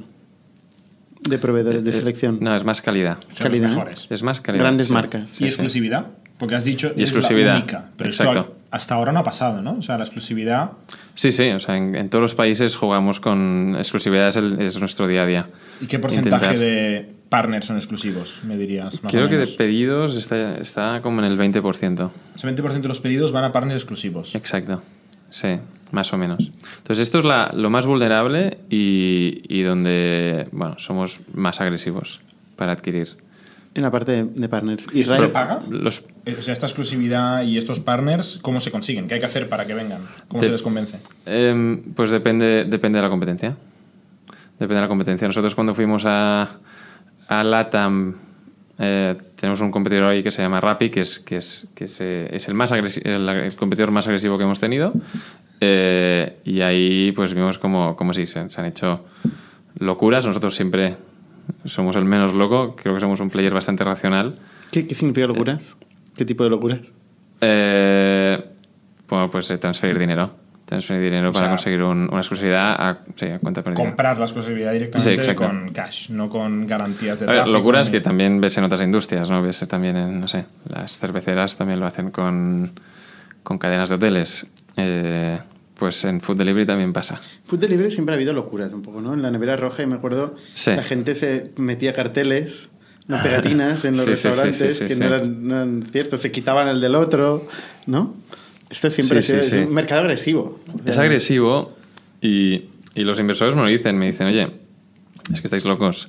[1.22, 2.40] de proveedores de eh, selección?
[2.42, 3.18] no, es más calidad.
[3.34, 3.78] Son Calidad, los ¿eh?
[3.78, 4.08] mejores.
[4.10, 4.64] Es más calidad.
[4.64, 4.94] Grandes sí.
[4.94, 5.30] marcas.
[5.30, 5.46] Sí, y sí.
[5.46, 6.08] exclusividad,
[6.40, 8.56] porque has dicho Y es exclusividad, la única, pero esto exacto.
[8.72, 9.74] hasta ahora no ha pasado, ¿no?
[9.74, 10.72] O sea, la exclusividad
[11.14, 14.80] Sí, sí, o sea, en, en todos los países jugamos con exclusividad, es, el- es
[14.80, 15.48] nuestro día a día.
[15.80, 16.58] ¿Y qué porcentaje Intentar.
[16.58, 19.02] de partners son exclusivos, me dirías?
[19.04, 19.56] Más Creo o que de menos?
[19.56, 22.10] pedidos está, está como en el 20%.
[22.36, 24.36] Ese 20% de los pedidos van a partners exclusivos.
[24.36, 24.82] Exacto,
[25.30, 25.58] sí,
[25.94, 26.52] más o menos.
[26.80, 32.20] Entonces esto es la- lo más vulnerable y, y donde, bueno, somos más agresivos
[32.58, 33.08] para adquirir.
[33.76, 34.86] En la parte de, partners.
[34.94, 35.62] ¿Y ¿Esto rider- se paga?
[35.70, 39.08] Los, Eh, O sea, esta exclusividad y estos partners, ¿cómo se consiguen?
[39.08, 40.02] ¿Qué hay que hacer para que vengan?
[40.28, 41.00] ¿Cómo De- se les convence?
[41.26, 43.56] Em, pues depende, depende de la competencia.
[44.60, 45.26] Depende de la competencia.
[45.28, 46.58] Nosotros cuando fuimos a,
[47.32, 48.16] a LATAM
[48.78, 52.02] eh, tenemos un competidor ahí que se llama Rappi, que es, que es, que es,
[52.02, 54.92] eh, es el, más el, el competidor más agresivo que hemos tenido.
[55.62, 59.06] Eh, y ahí pues vimos como, como sí, se, se han hecho
[59.80, 60.26] locuras.
[60.26, 60.98] Nosotros siempre
[61.64, 62.76] somos el menos loco.
[62.76, 64.36] Creo que somos un player bastante racional.
[64.70, 65.78] ¿Qué, qué significa locuras?
[66.16, 66.82] ¿Qué tipo de locuras?
[67.40, 68.44] Eh,
[69.08, 70.41] bueno, pues eh, transferir dinero.
[70.72, 73.84] Transferir dinero O para sea, conseguir un- una exclusividad a, sí, a cuenta perdida.
[73.84, 75.44] Comprar la exclusividad Sí, directamente exacto.
[75.46, 78.64] con cash, no con garantías de A ver, tráfico, locuras ni- que también ves en
[78.64, 79.42] otras industrias, ¿no?
[79.42, 82.72] Ves también en, no sé, las cerveceras también lo hacen con,
[83.44, 84.46] con cadenas de hoteles.
[84.78, 85.40] Eh,
[85.76, 87.20] pues en Food Delivery también pasa.
[87.48, 89.14] Food delivery siempre ha habido locuras un poco, ¿no?
[89.14, 90.72] En la nevera roja, y me acuerdo, Sí.
[90.74, 92.70] la gente se metía carteles,
[93.10, 95.00] no pegatinas en los Sí, sí, sí, restaurantes sí, sí, que sí.
[95.02, 97.46] No, eran, no eran ciertos, se quitaban el del otro,
[97.88, 98.14] ¿no?
[98.72, 99.68] Esto siempre Sí, ha sido sí, es sí.
[99.68, 100.60] un mercado agresivo.
[100.86, 101.76] O Es agresivo
[102.22, 102.64] y,
[102.96, 104.48] y los inversores me lo dicen, me dicen, oye,
[105.34, 106.08] es que estáis locos.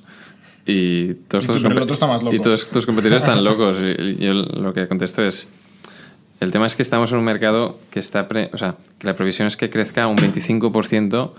[0.65, 2.33] Y todos más loco.
[2.35, 3.77] y todos tus competidores están locos.
[3.81, 5.49] Y, y yo lo que contesto es,
[6.39, 9.15] el tema es que estamos en un mercado que está, pre- o sea, que la
[9.15, 11.31] previsión es que crezca un 25%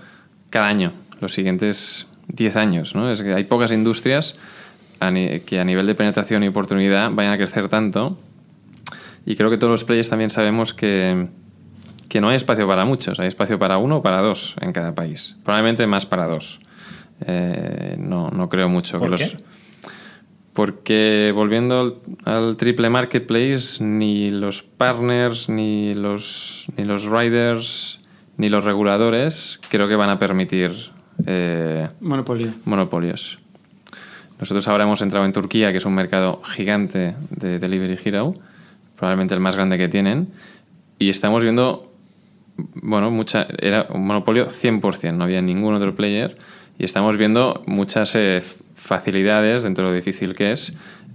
[0.51, 2.93] cada año, los siguientes 10 años.
[2.95, 3.11] ¿no?
[3.11, 4.35] Es que hay pocas industrias
[4.99, 8.19] a ni- que a nivel de penetración y oportunidad vayan a crecer tanto.
[9.25, 11.27] Y creo que todos los players también sabemos que,
[12.09, 14.93] que no hay espacio para muchos, hay espacio para uno o para dos en cada
[14.93, 15.35] país.
[15.43, 16.59] Probablemente más para dos.
[17.25, 19.31] Eh, no, no creo mucho ¿Por que qué?
[19.31, 19.43] los.
[20.53, 21.95] Porque volviendo al,
[22.33, 27.99] al triple marketplace, ni los partners, ni los, ni los riders,
[28.37, 30.91] ni los reguladores creo que van a permitir
[31.25, 32.53] eh, Monopolio.
[32.63, 33.39] monopolios.
[34.39, 38.35] Nosotros ahora hemos entrado en Turquía, que es un mercado gigante de Delivery Hero,
[38.95, 40.29] probablemente el más grande que tienen,
[40.99, 41.91] y estamos viendo,
[42.75, 46.35] bueno, mucha, era un monopolio 100%, no había ningún otro player,
[46.77, 50.73] y estamos viendo muchas eh, facilidades dentro de lo difícil que es.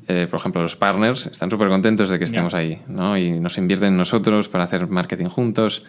[0.09, 3.16] Eh, por ejemplo, los partners están súper contentos de que estemos ahí, ¿no?
[3.16, 5.85] Y nos invierten en nosotros para hacer marketing juntos.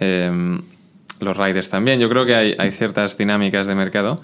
[0.00, 0.62] Em,
[1.20, 2.00] los riders también.
[2.00, 4.20] Yo creo que hay, hay ciertas dinámicas de mercado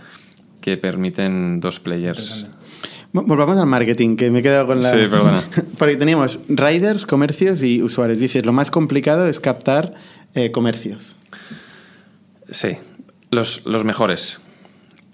[0.60, 2.46] que permiten dos players.
[3.12, 4.90] Vol- Volvamos al marketing, que me he quedado con la...
[4.90, 5.42] Sí, perdona.
[5.78, 8.18] Porque teníamos riders, comercios y usuarios.
[8.18, 9.94] Dices, lo más complicado es captar
[10.34, 11.16] eh, comercios.
[12.50, 12.76] Sí.
[13.30, 14.40] Los, los mejores.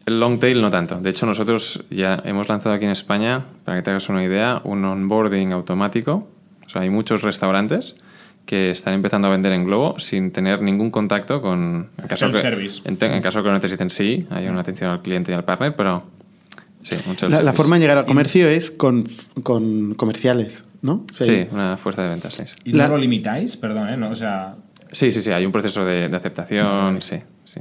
[0.06, 1.00] El long tail no tanto.
[1.00, 4.60] De hecho, nosotros ya hemos lanzado aquí en España, para que te hagas una idea,
[4.64, 6.28] un onboarding automático.
[6.66, 7.94] O sea, hay muchos restaurantes
[8.46, 11.88] que están empezando a vender en Globo sin tener ningún contacto con...
[11.96, 12.40] En caso, que,
[12.84, 16.04] en, caso que lo necesiten, sí, hay una atención al cliente y al partner, pero
[16.84, 16.96] sí,
[17.28, 19.04] La, forma de llegar al comercio es con,
[19.42, 21.04] con comerciales, ¿no?
[21.10, 22.44] O sea, Sí, una fuerza de ventas, sí.
[22.64, 23.56] ¿Y La- no lo limitáis?
[23.56, 23.96] Perdón, ¿eh?
[23.96, 24.54] No, o sea,
[24.92, 27.60] Sí, sí, sí, hay un proceso de, de aceptación, sí, sí.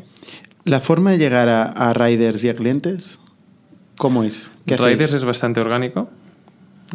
[0.66, 3.18] La forma de llegar a, a riders y a clientes,
[3.98, 4.52] ¿cómo es?
[4.68, 4.90] ¿Qué hacéis?
[4.92, 6.10] Riders es bastante orgánico,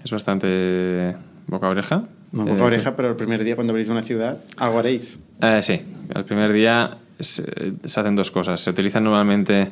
[0.05, 1.17] es bastante
[1.49, 2.05] boca a oreja.
[2.31, 5.19] No, boca Eh, oreja, pero el primer día cuando abrís una ciudad, algo haréis.
[5.41, 5.81] Eh, sí,
[6.14, 7.43] el primer día se,
[7.85, 8.61] se hacen dos cosas.
[8.61, 9.71] Se utilizan normalmente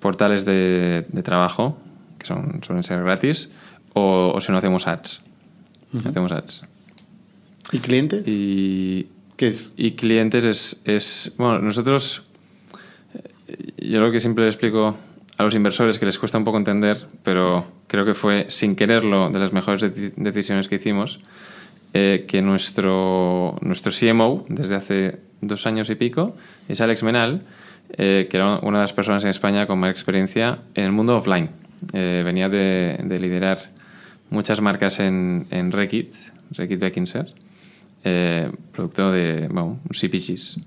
[0.00, 1.76] portales de, de trabajo,
[2.20, 3.48] que son, suelen ser gratis,
[3.94, 5.20] o, o si no hacemos ads.
[6.04, 6.62] Hacemos ads.
[7.72, 8.22] ¿Y clientes?
[8.28, 9.70] Y, ¿Qué es?
[9.76, 11.32] y clientes es, es...
[11.38, 12.22] Bueno, nosotros...
[13.48, 14.96] eh, Yo lo que siempre le explico
[15.38, 19.30] a los inversores que les cuesta un poco entender, pero creo que fue sin quererlo
[19.30, 21.20] de las mejores deci- decisiones que hicimos,
[21.94, 26.36] eh, que nuestro, nuestro CMO, desde hace dos años y pico,
[26.68, 27.42] es Alex Menal,
[27.96, 31.16] eh, que era una de las personas en España con más experiencia en el mundo
[31.16, 31.48] offline.
[31.92, 33.58] Eh, venía de, de liderar
[34.30, 36.14] muchas marcas en, Rekit,
[36.52, 37.34] Rekit Beckinser,
[38.04, 40.58] eh, producto de bueno, CPGs.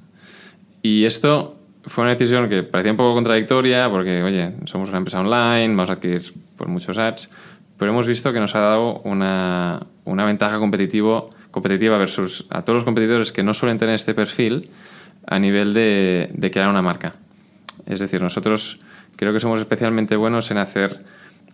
[0.82, 5.21] Y esto fue una decisión que parecía un poco contradictoria porque, oye, somos una empresa
[5.21, 7.30] online, vamos a adquirir por muchos ads,
[7.78, 12.76] pero hemos visto que nos ha dado una, una ventaja competitivo, competitiva versus a todos
[12.76, 14.69] los competidores que no suelen tener este perfil
[15.26, 17.15] a nivel de crear una marca.
[17.86, 18.80] Es decir, nosotros
[19.15, 21.04] creo que somos especialmente buenos en hacer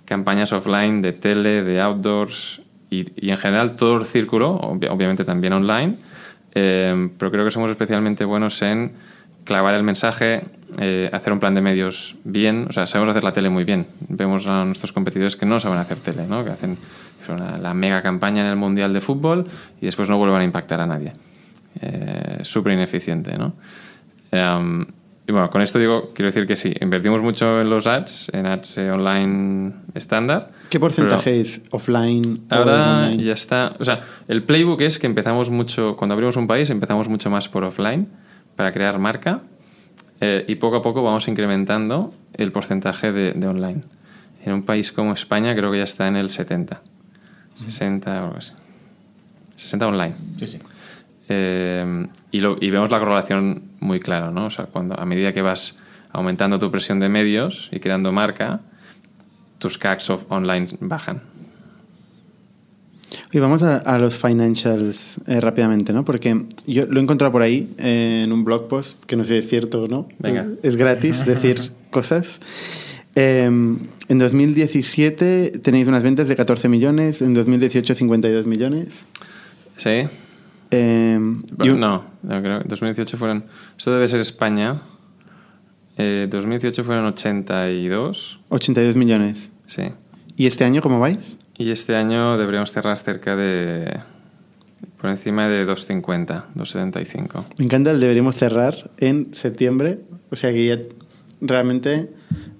[0.06, 5.54] campañas offline de tele, de outdoors y, en general todo el círculo, obvi- obviamente también
[5.54, 5.96] online,
[6.56, 8.94] eh, pero creo que somos especialmente buenos en
[9.44, 10.42] clavar el mensaje,
[10.80, 13.88] eh, hacer un plan de medios bien, o sea, sabemos hacer la tele muy bien.
[14.08, 16.44] Vemos a nuestros competidores que no saben hacer tele, ¿no?
[16.44, 16.78] que hacen
[17.62, 19.46] la mega campaña en el Mundial de Fútbol
[19.80, 21.14] y después no vuelven a impactar a nadie.
[21.82, 23.54] Eh, Súper ineficiente, ¿no?
[24.32, 24.86] Em,
[25.30, 28.48] y bueno, con esto digo, quiero decir que sí, invertimos mucho en los ads, en
[28.48, 30.50] ads eh, online estándar.
[30.72, 33.24] ¿Qué porcentaje es offline Ahora online?
[33.24, 33.76] ya está.
[33.80, 37.48] O sea, el playbook es que empezamos mucho, cuando abrimos un país, empezamos mucho más
[37.48, 38.08] por offline
[38.56, 39.42] para crear marca
[40.20, 43.84] eh, y poco a poco vamos incrementando el porcentaje de, de online.
[44.44, 46.82] En un país como España creo que ya está en el 70,
[47.54, 48.52] 60 o algo así.
[49.58, 50.16] 60 online.
[50.40, 50.60] sí, sí.
[51.30, 54.48] Eh, y, lo- y vemos la correlación muy clara, ¿no?
[54.48, 55.78] O sea, cuando a medida que vas
[56.12, 58.62] aumentando tu presión de medios y creando marca,
[59.60, 61.22] tus CACs of online bajan.
[63.32, 66.04] Y vamos a, a los financials eh, rápidamente, ¿no?
[66.06, 69.34] Porque yo lo he encontrado por ahí eh, en un blog post, que no sé
[69.34, 70.08] si es cierto o no.
[70.20, 70.48] Venga.
[70.64, 72.40] Es gratis decir cosas.
[73.16, 78.88] Eh, en 2017 tenéis unas ventas de 14 millones, en 2018 52 millones.
[79.78, 80.08] ¿Sí?
[80.72, 81.18] Eh,
[81.58, 83.46] Bueno, un- no, no, creo que 2018 fueron...
[83.78, 84.82] Esto debe ser España.
[85.98, 89.50] Eh, 2018 fueron 82, 82 millones.
[89.66, 89.84] sí.
[90.38, 91.18] ¿Y este año cómo vais?
[91.58, 94.00] Y este año deberíamos cerrar cerca de...
[95.02, 97.46] por encima de 250, 275.
[97.58, 100.00] Me encanta el deberíamos cerrar en septiembre.
[100.32, 100.80] O sea que ya
[101.42, 102.10] realmente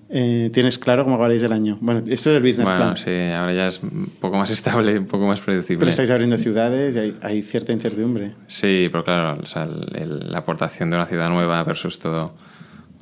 [0.10, 1.78] eh, tienes claro cómo acabaréis el año.
[1.82, 2.98] Bueno, esto es el business Bueno, plan.
[2.98, 5.80] sí, ahora ya es un poco más estable, un poco más predecible.
[5.80, 8.34] Pero estáis abriendo ciudades y hay, hay cierta incertidumbre.
[8.48, 12.34] Sí, pero claro, o sea, el- el- la aportación de una ciudad nueva versus todo,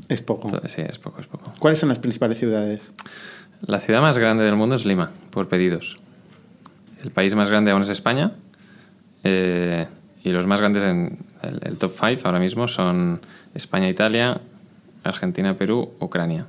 [0.09, 0.49] Es poco.
[0.49, 1.53] todo- Sí, es poco, es poco.
[1.59, 2.91] ¿Cuáles son las principales ciudades?
[3.65, 5.97] La ciudad más grande del mundo es Lima, por pedidos.
[7.03, 8.33] El país más grande aún es España.
[9.23, 9.87] eh,
[10.23, 13.21] y los más grandes en el, el top 5 ahora mismo son
[13.55, 14.39] España, Italia,
[15.03, 16.45] Argentina, Perú, Ucrania.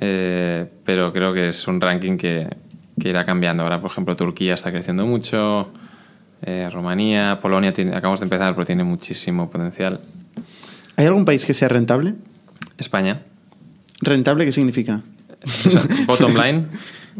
[0.00, 2.48] Eh, pero creo que es un ranking que,
[3.00, 3.62] que irá cambiando.
[3.62, 5.70] Ahora, por ejemplo, Turquía está creciendo mucho,
[6.42, 10.00] eh, Rumanía, Polonia, tiene, acabamos de empezar, pero tiene muchísimo potencial.
[10.96, 12.14] ¿Hay algún país que sea rentable?
[12.78, 13.22] España,
[14.00, 15.02] ¿Rentable qué significa?
[15.44, 16.64] o sea, bottom line,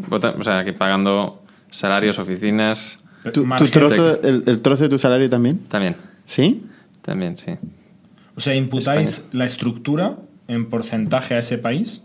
[0.09, 2.99] bottom- o sea, que pagando salarios, oficinas,
[3.33, 5.59] ¿Tu, trozo, el, el trozo de tu salario también?
[5.67, 5.95] también,
[6.27, 6.63] ¿Sí?
[7.01, 7.53] también, sí.
[8.35, 12.03] O sea, imputáis la estructura en porcentaje a ese país.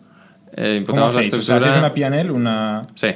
[0.56, 1.34] Eh, ¿Cómo imputamos la hacéis?
[1.34, 1.78] O sea, estructura...
[1.78, 3.08] hacéis una PNL, una, Sí,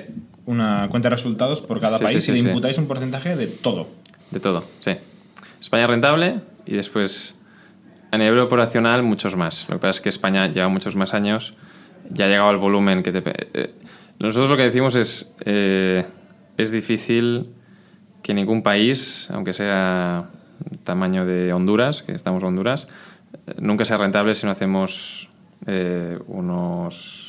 [0.47, 3.47] una cuenta de resultados por cada Sí, país sí, y le imputáis un porcentaje de
[3.47, 3.89] todo.
[4.31, 4.93] de todo, sí.
[5.61, 7.35] España rentable y después
[8.11, 9.67] a nivel operacional muchos más.
[9.69, 11.55] Lo que pasa es que España lleva muchos más años,
[12.11, 13.23] ya ha llegado al volumen que te...
[13.55, 13.75] eh,
[14.19, 16.05] nosotros lo que decimos es, eh,
[16.57, 17.49] es difícil
[18.23, 20.31] que ningún país, aunque sea
[20.85, 22.87] tamaño de Honduras, que estamos en Honduras,
[23.59, 25.29] nunca sea rentable si no hacemos
[25.67, 27.24] eh, unos,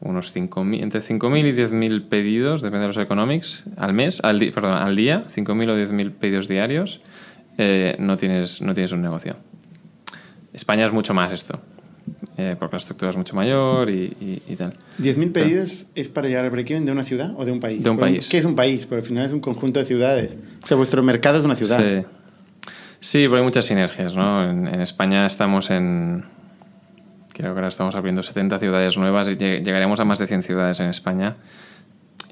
[0.00, 4.76] unos 5.000 entre 5.000 y 10.000 pedidos, depende de los economics, al mes, al, perdón,
[4.76, 7.00] al día, 5.000 o 10.000 pedidos diarios,
[7.58, 9.36] eh, no, tienes, no tienes un negocio.
[10.52, 11.60] España es mucho más esto,
[12.36, 14.74] eh, porque la estructura es mucho mayor y, y- y tal.
[15.00, 17.82] ¿10.000 pedidos es para llegar al break-even de una ciudad o de un país?
[17.82, 18.28] De un país.
[18.28, 18.86] ¿Qué es un país?
[18.86, 20.36] Porque al final es un conjunto de ciudades.
[20.62, 21.78] O sea, vuestro mercado es una ciudad.
[21.80, 22.06] Sí.
[22.98, 24.48] Sí, pero hay muchas sinergias, ¿no?
[24.48, 26.24] En, en España estamos en...
[27.36, 30.42] Creo que ahora estamos abriendo 70 ciudades nuevas y lleg- llegaremos a más de 100
[30.42, 31.36] ciudades en España.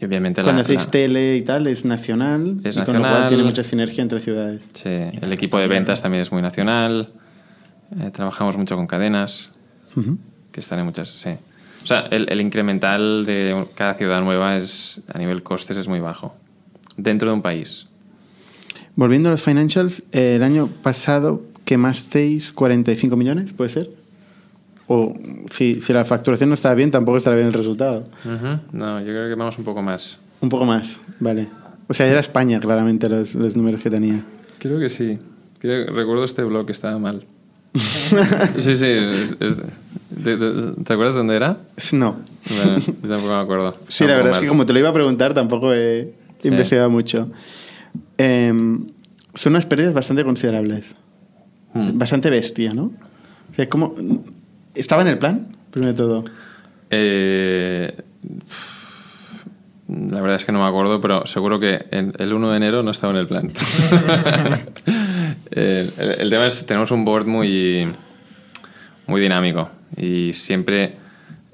[0.00, 2.56] Y obviamente la- Cuando hacéis la- tele y tal, es nacional.
[2.64, 3.28] Es y con lo cual nacional.
[3.28, 4.62] tiene mucha sinergia entre ciudades.
[4.72, 7.12] Sí, el equipo de ventas también es muy nacional.
[8.00, 9.50] Eh, trabajamos mucho con cadenas,
[10.50, 11.10] que están en muchas...
[11.10, 11.30] Sí.
[11.82, 16.00] O sea, el, el incremental de cada ciudad nueva es a nivel costes es muy
[16.00, 16.34] bajo.
[16.96, 17.86] Dentro de un país.
[18.96, 23.90] Volviendo a los financials, eh, el año pasado quemasteis 45 millones, ¿puede ser?
[24.87, 25.14] O
[25.51, 28.05] si, si la facturación no estaba bien, tampoco estará bien el resultado.
[28.73, 30.18] No, yo creo que vamos un poco más.
[30.40, 31.49] Un poco más, vale.
[31.88, 34.23] O sea, era España claramente los, los números que tenía.
[34.59, 35.18] Creo que sí.
[35.59, 37.25] Creo- recuerdo este blog que estaba mal.
[38.59, 38.87] sí, sí.
[38.87, 39.57] es- es-
[40.11, 41.59] de- de- ¿Te acuerdas dónde era?
[41.92, 42.16] No.
[42.49, 43.77] Bueno, yo tampoco me acuerdo.
[43.88, 46.49] Sí, la verdad es que como te lo iba a preguntar, tampoco he Sí.
[46.49, 47.31] investigado mucho.
[48.18, 48.87] Em,
[49.35, 50.94] son unas pérdidas bastante considerables.
[51.73, 51.99] Hmm.
[51.99, 52.92] Bastante bestia, ¿no?
[53.51, 53.94] O sea, ¿cómo-
[54.74, 56.24] ¿Estaba en el plan, primero de todo?
[56.90, 57.94] Eh,
[59.88, 62.90] la verdad es que no me acuerdo, pero seguro que el 1 de enero no
[62.90, 63.52] estaba en el plan.
[65.50, 67.87] el, el- el tema es tenemos un board muy,
[69.06, 70.96] muy dinámico y siempre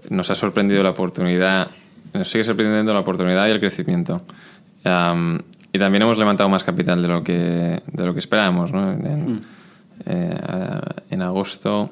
[0.08, 1.68] nos ha sorprendido la oportunidad,
[2.14, 4.22] nos sigue sorprendiendo la oportunidad y el crecimiento.
[5.72, 8.72] Y también hemos levantado más capital de lo que, de lo que esperábamos.
[8.72, 8.90] ¿no?
[8.92, 9.40] En,
[10.06, 11.90] eh, a- en agosto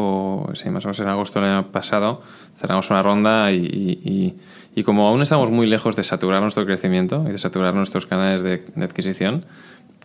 [0.00, 2.22] o sí, más o menos en agosto del año pasado,
[2.56, 4.34] cerramos una ronda y, y-
[4.74, 8.42] y- como aún estamos muy lejos de saturar nuestro crecimiento y de saturar nuestros canales
[8.42, 9.44] de, de adquisición,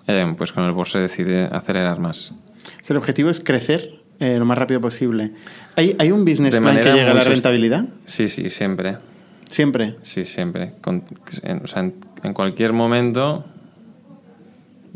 [0.07, 2.31] eh, pues con el board se decide acelerar más.
[2.31, 5.31] O sea, el objetivo es crecer eh, lo más rápido posible.
[5.75, 7.85] ¿Hay, hay un business De plan que llega a la rentabilidad?
[8.05, 8.97] Sí, sí, siempre.
[9.49, 9.95] Siempre.
[10.01, 10.73] Sí, siempre.
[10.81, 11.03] Con-
[11.43, 13.45] en, o sea, en- en cualquier momento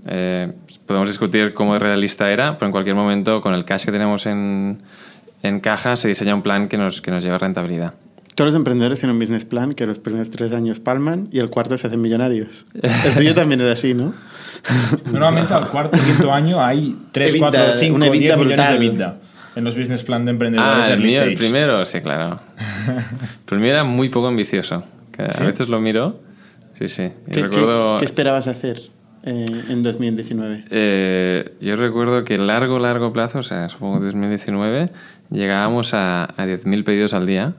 [0.08, 0.54] eh,
[0.86, 4.82] podemos discutir cómo realista era, pero en cualquier momento con el cash que tenemos en,
[5.44, 7.94] en caja se diseña un plan que nos, que nos lleve a rentabilidad.
[8.36, 11.50] Todos los emprendedores tienen un business plan que los primeros tres años palman y el
[11.50, 12.66] cuarto se hacen millonarios.
[12.84, 14.14] El tuyo también era así, ¿no?
[15.12, 18.38] Normalmente al cuarto o quinto año hay 3, EBITDA, 4, 5, una 10 EBITDA millones
[18.38, 18.80] de brutal.
[18.80, 19.18] vida
[19.56, 22.40] en los business plan de emprendedores Ah, el mío, el primero, sí, claro.
[23.52, 24.84] El mío era muy poco ambicioso.
[25.12, 26.20] Que A veces lo miro.
[26.78, 27.10] Sí, sí.
[27.32, 27.96] ¿Qué, recuerdo.
[27.96, 28.82] qué- qué esperabas hacer
[29.28, 30.64] eh, en 2019?
[30.70, 34.90] eh, yo recuerdo que largo, largo plazo, o sea, supongo 2019,
[35.32, 37.54] llegábamos a, a 10.000 pedidos al día.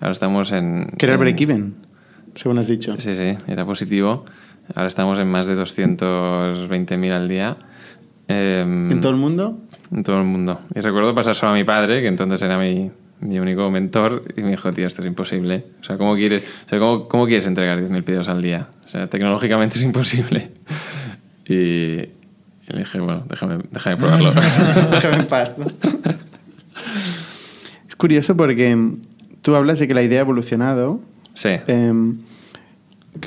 [0.00, 0.92] Ahora estamos en.
[0.96, 1.74] Que era el en- break-even,
[2.34, 2.94] según has dicho.
[3.00, 4.24] Sí, sí, era positivo.
[4.74, 7.56] Ahora estamos en más de 220.000 al día.
[8.28, 9.58] Em, ¿En todo el mundo?
[9.90, 10.60] En todo el mundo.
[10.74, 14.42] Y recuerdo pasar solo a mi padre, que entonces era mi, mi único mentor, y
[14.42, 15.64] me dijo, tío, esto es imposible.
[15.80, 18.68] O sea, ¿cómo quieres, o sea, ¿cómo, cómo quieres entregar 10.000 pedidos al día?
[18.84, 20.52] O sea, tecnológicamente es imposible.
[21.48, 24.32] Y, y le dije, bueno, déjame, déjame probarlo.
[24.92, 25.66] Déjame en paz, ¿no?
[27.88, 29.00] Es curioso porque mm,
[29.42, 31.00] tú hablas de que la idea ha evolucionado,
[31.34, 31.50] sí.
[31.66, 32.18] em,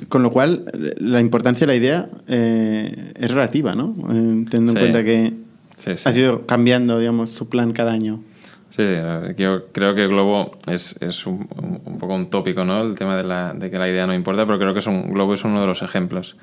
[0.08, 3.96] con lo cual eh, la importancia de la idea eh, es relativa, ¿no?
[4.12, 4.78] Eh, teniendo Sí.
[4.78, 5.34] en cuenta que
[5.78, 6.08] Sí, sí.
[6.10, 8.22] has ido cambiando, digamos, tu plan cada año.
[8.70, 8.94] Sí, sí,
[9.38, 12.82] yo creo que Globo es, es un, un- un poco un tópico, ¿no?
[12.84, 15.12] El tema de, la, de que la idea no importa, pero creo que es un,
[15.12, 16.38] Globo es uno de los ejemplos.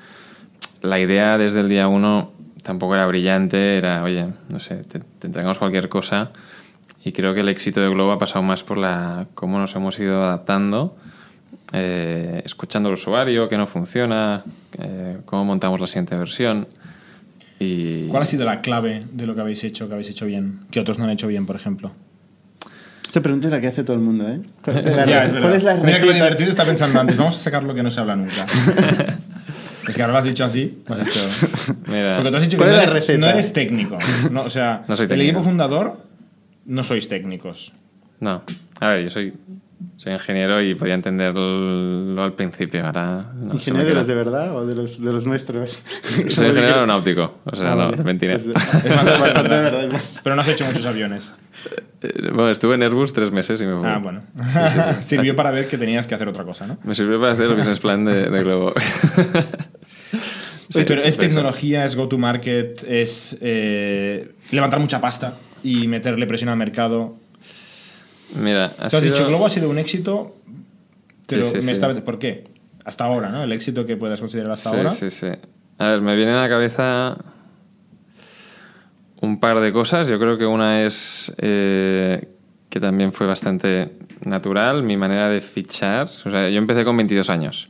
[0.81, 2.31] La idea desde el día uno
[2.63, 6.31] tampoco era brillante, era, oye, no sé, te, te entregamos cualquier cosa.
[7.03, 9.97] Y creo que el éxito de Globo ha pasado más por la cómo nos hemos
[9.99, 10.97] ido adaptando,
[11.71, 14.43] eh, escuchando al usuario, qué no funciona,
[14.77, 16.67] eh, cómo montamos la siguiente versión.
[17.57, 20.61] Y ¿Cuál ha sido la clave de lo que habéis hecho, que habéis hecho bien,
[20.71, 21.91] que otros no han hecho bien, por ejemplo?
[23.05, 24.41] Esta pregunta es la que hace todo el mundo, ¿eh?
[24.63, 25.55] ¿Cuál es la, Ya, es ¿cuál verdad.
[25.57, 27.91] es la Mira que lo divertido está pensando antes, vamos a sacar lo que no
[27.91, 28.45] se habla nunca.
[29.89, 31.19] es que ahora lo has dicho así, lo has hecho...
[31.87, 33.17] Mira, Porque tú has dicho que ¿Cuál no eres, receta?
[33.19, 33.97] no eres técnico.
[34.31, 35.29] No, o sea, No soy el técnico.
[35.31, 35.97] equipo fundador
[36.65, 37.73] no sois técnicos.
[38.19, 38.43] No,
[38.79, 39.33] a ver, yo soy,
[39.95, 42.85] soy ingeniero y podía entenderlo al principio.
[42.85, 45.79] Ahora no, ¿Ingeniero de los de verdad o de los, de los nuestros?
[46.03, 47.97] Soy ingeniero aeronáutico, o sea, Ah, no, vale.
[47.97, 48.33] de mentira.
[48.37, 48.47] Pues,
[48.85, 50.01] es bastante de verdad.
[50.21, 51.33] Pero no has hecho muchos aviones.
[52.01, 53.87] Eh, Bueno, estuve en Airbus tres meses y me fui.
[53.87, 54.21] Ah, bueno.
[55.01, 56.77] Sirvió para ver que tenías que hacer otra cosa, ¿no?
[56.83, 58.73] Me sirvió para hacer el business plan de, de Globo.
[60.69, 65.35] Sí, pero es tecnología, es go-to-market, es eh, levantar mucha pasta.
[65.63, 67.17] y meterle presión al mercado.
[68.35, 70.37] Mira, ha has sido- dicho Globo ha sido un éxito,
[71.27, 71.71] pero Sí, sí, me sí.
[71.71, 72.45] está- ¿por qué?
[72.85, 73.43] Hasta ahora, ¿no?
[73.43, 74.91] El éxito que puedas considerar hasta sí, ahora.
[74.91, 75.27] Sí, sí.
[75.79, 77.17] A ver, me viene a la cabeza
[79.21, 80.07] un par de cosas.
[80.07, 82.27] Yo creo que una es eh,
[82.69, 83.93] que también fue bastante
[84.23, 86.07] natural, mi manera de fichar.
[86.25, 87.69] O sea, yo empecé con 22 años.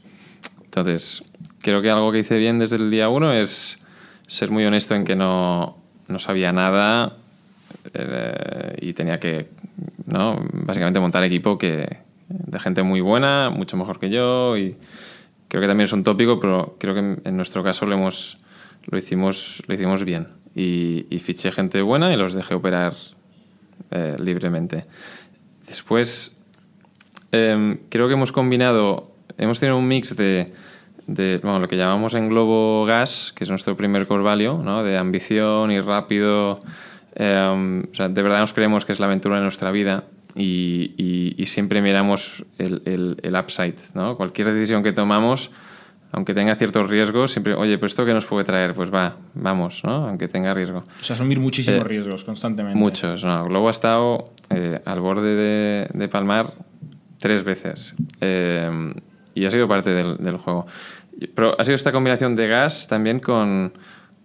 [0.70, 1.24] Entonces,
[1.62, 3.80] creo que algo que hice bien desde el día uno es
[4.28, 7.18] ser muy honesto en que no, no sabía nada
[7.94, 9.50] eh, y tenía que,
[10.06, 10.40] ¿no?
[10.54, 11.98] Básicamente montar equipo que,
[12.30, 14.78] de gente muy buena, mucho mejor que yo y
[15.48, 18.38] creo que también es un tópico, pero creo que en, nuestro caso lo, hemos,
[18.86, 22.94] lo, hicimos, lo hicimos bien y, y fiché gente buena y los dejé operar
[23.92, 24.86] eh, libremente.
[25.68, 26.38] Después,
[27.32, 29.09] em, creo que hemos combinado,
[29.40, 30.52] hemos tenido un mix de,
[31.08, 34.84] de, bueno, lo que llamamos en Globo Gas, que es nuestro primer core value, ¿no?
[34.84, 36.62] de ambición y rápido.
[37.16, 40.04] em, o sea, de verdad nos creemos que es la aventura de nuestra vida
[40.36, 43.76] y, y- y siempre miramos el, el- el upside.
[43.96, 44.16] ¿no?
[44.16, 45.50] Cualquier decisión que tomamos,
[46.12, 49.82] aunque tenga ciertos riesgos, siempre, oye, pues esto que nos puede traer, pues va, vamos,
[49.84, 50.08] ¿no?
[50.08, 50.84] aunque tenga riesgo.
[51.02, 52.78] O sea, asumir muchísimos Eh, riesgos constantemente.
[52.80, 53.44] Muchos, no.
[53.46, 56.54] Globo ha estado eh, al borde de, de palmar
[57.20, 57.96] tres veces.
[58.22, 58.94] Eh,
[59.40, 60.68] y ha sido parte del, del juego.
[61.36, 63.74] Pero ha sido esta combinación de gas también con,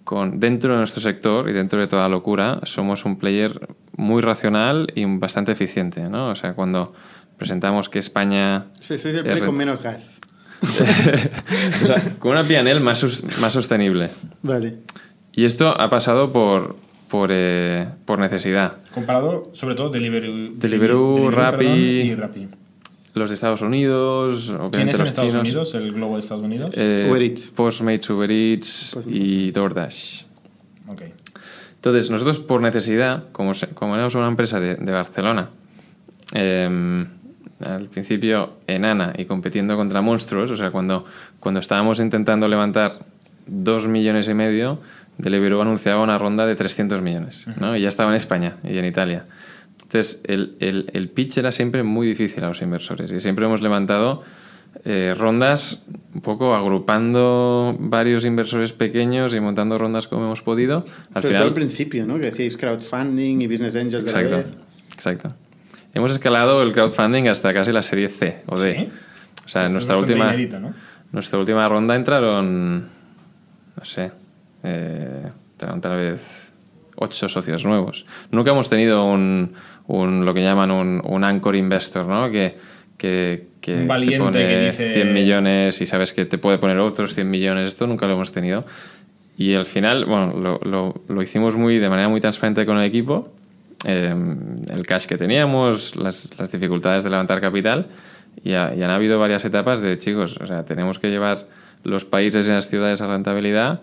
[0.04, 4.92] con dentro de nuestro sector y dentro de toda locura, somos un player muy racional
[4.94, 6.28] y bastante eficiente, ¿no?
[6.28, 6.92] O sea, cuando
[7.36, 8.66] presentamos que España...
[8.80, 10.20] Sí, sois el es play re- con menos gas.
[10.62, 14.10] o sea, con una P&L más, más sostenible.
[14.42, 14.78] Vale.
[15.32, 16.76] Y esto ha pasado por,
[17.08, 18.78] por, eh, por necesidad.
[18.94, 21.58] Comparado, sobre todo, Deliveroo, Deliveroo, Rappi.
[21.64, 22.48] perdón, y Rappi.
[23.14, 25.48] Los de Estados Unidos, ¿Quién obviamente es en los Estados chinos.
[25.48, 25.74] Unidos?
[25.74, 26.70] ¿El globo de Estados Unidos?
[26.74, 27.50] eh, Uber Eats.
[27.52, 29.20] Postmates, Uber Eats Postmates.
[29.22, 30.22] y DoorDash.
[30.88, 31.02] ok.
[31.76, 35.50] Entonces, nosotros por necesidad, como, se- como éramos una empresa de, de Barcelona,
[36.32, 37.06] eh,
[37.64, 41.04] al principio enana y compitiendo contra monstruos, o sea, cuando,
[41.40, 42.98] cuando estábamos intentando levantar
[43.46, 44.80] dos millones y medio,
[45.18, 47.76] Deliveroo anunciaba una ronda de 300 millones, ¿no?
[47.76, 49.26] Y ya estaba en España y en Italia.
[49.94, 53.62] Entonces, el, el- el pitch era siempre muy difícil a los inversores y siempre hemos
[53.62, 54.24] levantado
[54.84, 60.84] eh, rondas un poco agrupando varios inversores pequeños y montando rondas como hemos podido.
[61.14, 62.18] Al Sobre final, todo al principio, ¿no?
[62.18, 64.46] Que decíais crowdfunding y business angels de la Exacto, vez.
[64.94, 65.34] exacto.
[65.94, 68.74] Hemos escalado el crowdfunding hasta casi la serie C o D.
[68.74, 68.88] ¿Sí?
[69.46, 70.74] O sea, es nuestra última, inédito, ¿no?
[71.12, 72.80] nuestra última ronda entraron,
[73.76, 74.10] no sé,
[74.64, 76.40] eh, entraron tal vez
[76.96, 78.06] ocho socios nuevos.
[78.30, 79.52] Nunca hemos tenido un,
[79.86, 82.30] un- lo que llaman un, un anchor investor, ¿no?
[82.30, 82.56] Que,
[82.96, 86.58] que, que Un valiente te pone que dice- 100 millones y sabes que te puede
[86.58, 87.68] poner otros 100 millones.
[87.68, 88.64] Esto nunca lo hemos tenido.
[89.36, 92.84] Y al final, bueno, lo, lo- lo hicimos muy, de manera muy transparente con el
[92.84, 93.32] equipo.
[93.86, 94.14] eh,
[94.72, 97.86] el cash que teníamos, las, las dificultades de levantar capital.
[98.42, 101.46] Y, ha- y han habido varias etapas de chicos, o sea, tenemos que llevar
[101.84, 103.80] los países y las ciudades a rentabilidad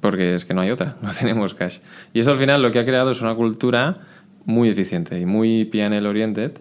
[0.00, 1.78] porque es que no hay otra, no tenemos cash.
[2.12, 3.96] Y eso al final lo que ha creado es una cultura
[4.44, 6.52] muy eficiente y muy PNL oriented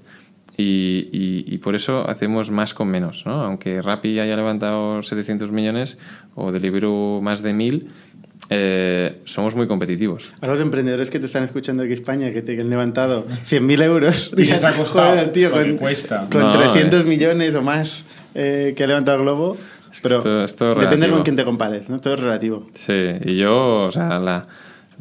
[0.57, 3.32] y, y- y por eso hacemos más con menos, ¿no?
[3.43, 5.97] Aunque Rappi haya levantado 700 millones
[6.36, 7.88] o Deliveroo más de 1000,
[8.49, 10.32] eh, somos muy competitivos.
[10.41, 13.82] A los emprendedores que te están escuchando aquí en España, que te han levantado 100.000
[13.84, 16.27] euros, Y les ha costado "Joder, el tío con, cuesta".
[16.32, 17.07] con No, 300 eh.
[17.07, 18.03] millones o más
[18.36, 19.57] eh, que ha levantado Globo.
[19.91, 21.15] Es que Pero esto- esto es depende relativo.
[21.17, 21.99] con quién te compares, ¿no?
[21.99, 22.65] Todo es relativo.
[22.75, 22.93] Sí,
[23.25, 24.47] y yo, o sea, la,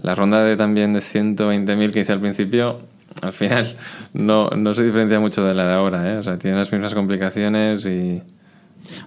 [0.03, 2.78] la ronda de también de 120.000 que hice al principio,
[3.22, 3.66] al final
[4.12, 6.16] no, no se diferencia mucho de la de ahora, ¿eh?
[6.18, 8.22] O sea, tiene las mismas complicaciones y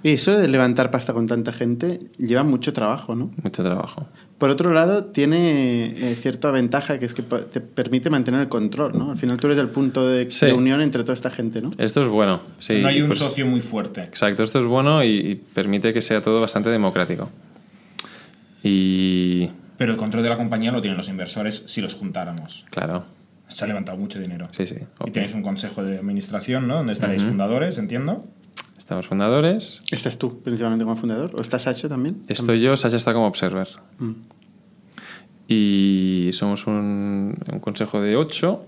[0.03, 3.31] Y eso de levantar pasta con tanta gente lleva mucho trabajo, ¿no?
[3.41, 4.07] mucho trabajo.
[4.37, 8.97] Por otro lado, tiene eh, cierta ventaja que es que te permite mantener el control,
[8.97, 9.11] ¿no?
[9.11, 10.47] Al final tú eres el punto de, Sí.
[10.47, 11.69] de unión entre toda esta gente, ¿no?
[11.77, 12.79] Esto es bueno, sí.
[12.81, 14.01] no hay un pues- socio muy fuerte.
[14.01, 17.29] Exacto, esto es bueno y, y permite que sea todo bastante democrático.
[18.63, 19.49] Y
[19.81, 22.65] Pero el control de la compañía lo tienen los inversores si los juntáramos.
[22.69, 23.03] claro,
[23.47, 24.45] Se ha levantado mucho dinero.
[24.51, 24.75] sí, sí.
[25.07, 26.75] Y tenéis un consejo de administración, ¿no?
[26.75, 28.23] Donde estaréis fundadores, entiendo.
[28.77, 29.81] Estamos fundadores.
[29.89, 31.31] ¿Estás tú principalmente como fundador?
[31.35, 32.21] ¿O estás Sacho también?
[32.27, 33.69] Estoy yo, Sasha está como observer.
[33.97, 34.11] Mm.
[35.47, 38.63] Y somos un, un consejo de ocho.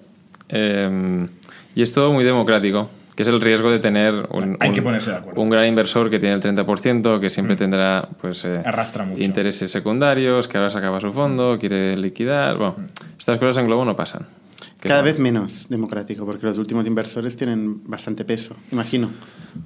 [0.49, 1.27] eh,
[1.75, 4.81] y es todo muy democrático, que es el riesgo de tener un, Hay un- que
[4.81, 5.39] ponerse de acuerdo.
[5.41, 9.21] un gran inversor que tiene el 30%, que siempre tendrá pues, eh, Arrastra mucho.
[9.23, 12.57] intereses secundarios, que ahora se acaba su fondo, quiere liquidar.
[12.57, 12.75] Bueno,
[13.17, 14.25] estas cosas en Globo no pasan.
[14.79, 19.09] Cada vez menos democrático, porque los últimos inversores tienen bastante peso, imagino.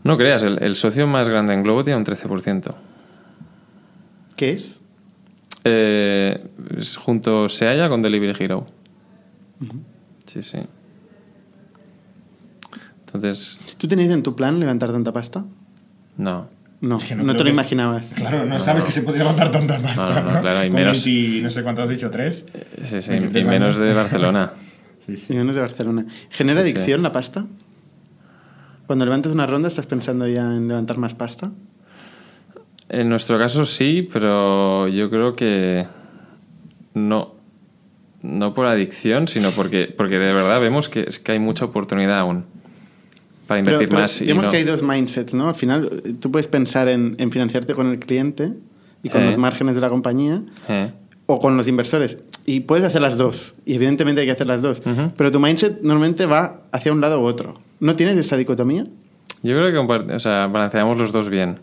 [0.04, 2.76] No creas, el, el socio más grande en Globo tiene un 13%.
[4.36, 4.80] ¿Qué es?
[5.64, 6.40] Eh,
[6.78, 8.68] es junto Seaya con Delivery Hero.
[10.26, 10.60] Sí, sí.
[13.18, 15.44] Entonces, ¿Tú tenías en tu plan levantar tanta pasta?
[16.18, 16.56] no.
[16.80, 18.06] No, Es que no, no te lo imaginabas.
[18.14, 20.22] Claro, no, sabes que se puede levantar tanta pasta.
[20.22, 22.46] No, no, claro, y Con menos- 20 no sé cuánto has dicho, ¿tres?
[22.86, 23.88] Sí, sí, 23 y menos años.
[23.88, 24.52] de Barcelona.
[25.08, 25.34] Sí, Sí, sí.
[25.34, 26.06] menos de Barcelona.
[26.30, 26.76] ¿Genera Sí, sí.
[26.78, 27.46] adicción la pasta?
[28.86, 31.50] Cuando levantas una ronda, ¿estás pensando ya en levantar más pasta?
[32.90, 35.86] En nuestro caso sí, pero yo creo que
[36.94, 37.34] no.
[38.22, 42.20] No por adicción, sino porque, porque de verdad vemos que, es que hay mucha oportunidad
[42.20, 42.46] aún
[43.48, 44.22] para Pero- invertir pero más.
[44.22, 45.48] y digamos no- que hay dos mindsets, ¿no?
[45.50, 48.54] Al final, eh, tú puedes pensar en, en financiarte con el cliente
[49.04, 49.26] y con Eh.
[49.28, 50.92] los márgenes de la compañía Eh,
[51.26, 52.18] o con los inversores.
[52.46, 53.56] Y puedes hacer las dos.
[53.66, 54.82] Y evidentemente hay que hacer las dos.
[54.86, 55.12] Ujú.
[55.18, 57.54] Pero tu mindset normalmente va hacia un lado u otro.
[57.80, 58.84] ¿No tienes esta dicotomía?
[59.44, 61.60] Yo creo que o sea, balanceamos los dos bien.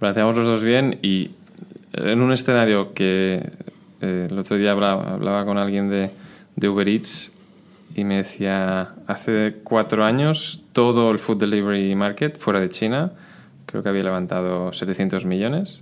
[0.00, 1.30] Balanceamos los dos bien y
[1.94, 3.40] en un escenario que
[4.00, 6.10] eh, el otro día hablaba, hablaba con alguien de,
[6.56, 7.32] de Uber Eats
[7.94, 13.12] y me decía, hace cuatro años todo el food delivery market fuera de China,
[13.66, 15.80] creo que había levantado 700 millones.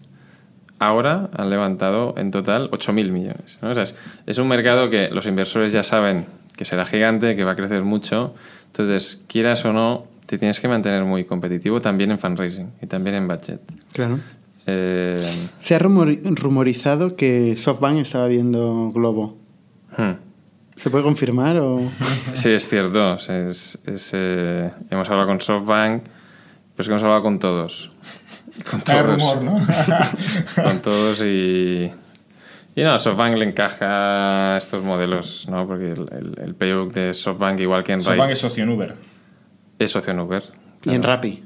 [0.78, 3.58] Ahora han levantado en total 8.000 millones.
[3.62, 3.70] ¿no?
[3.70, 3.94] O sea, es,
[4.26, 7.82] es un mercado que los inversores ya saben que será gigante, que va a crecer
[7.82, 8.34] mucho.
[8.66, 13.14] Entonces, quieras o no, te tienes que mantener muy competitivo también en fundraising y también
[13.16, 13.60] en budget.
[13.92, 14.18] Claro.
[14.66, 19.36] Eh, Se ha rumor- rumorizado que SoftBank estaba viendo Globo.
[19.96, 20.31] hmm.
[20.76, 21.80] ¿Se puede confirmar o...?
[22.32, 23.14] Sí, es cierto.
[23.16, 26.12] Es, es, eh, hemos hablado con SoftBank, pero
[26.78, 27.90] es que hemos hablado con todos.
[28.68, 29.06] Con Hay todos.
[29.06, 29.60] rumor, ¿no?
[30.62, 31.90] con todos y...
[32.74, 35.66] Y no, SoftBank le encaja estos modelos, ¿no?
[35.66, 38.70] Porque el, el, el playbook de SoftBank, igual que en SoftBank Rides, es socio en
[38.70, 38.94] Uber.
[39.78, 40.42] es socio en Uber.
[40.84, 41.02] Y en.
[41.02, 41.44] Rappi.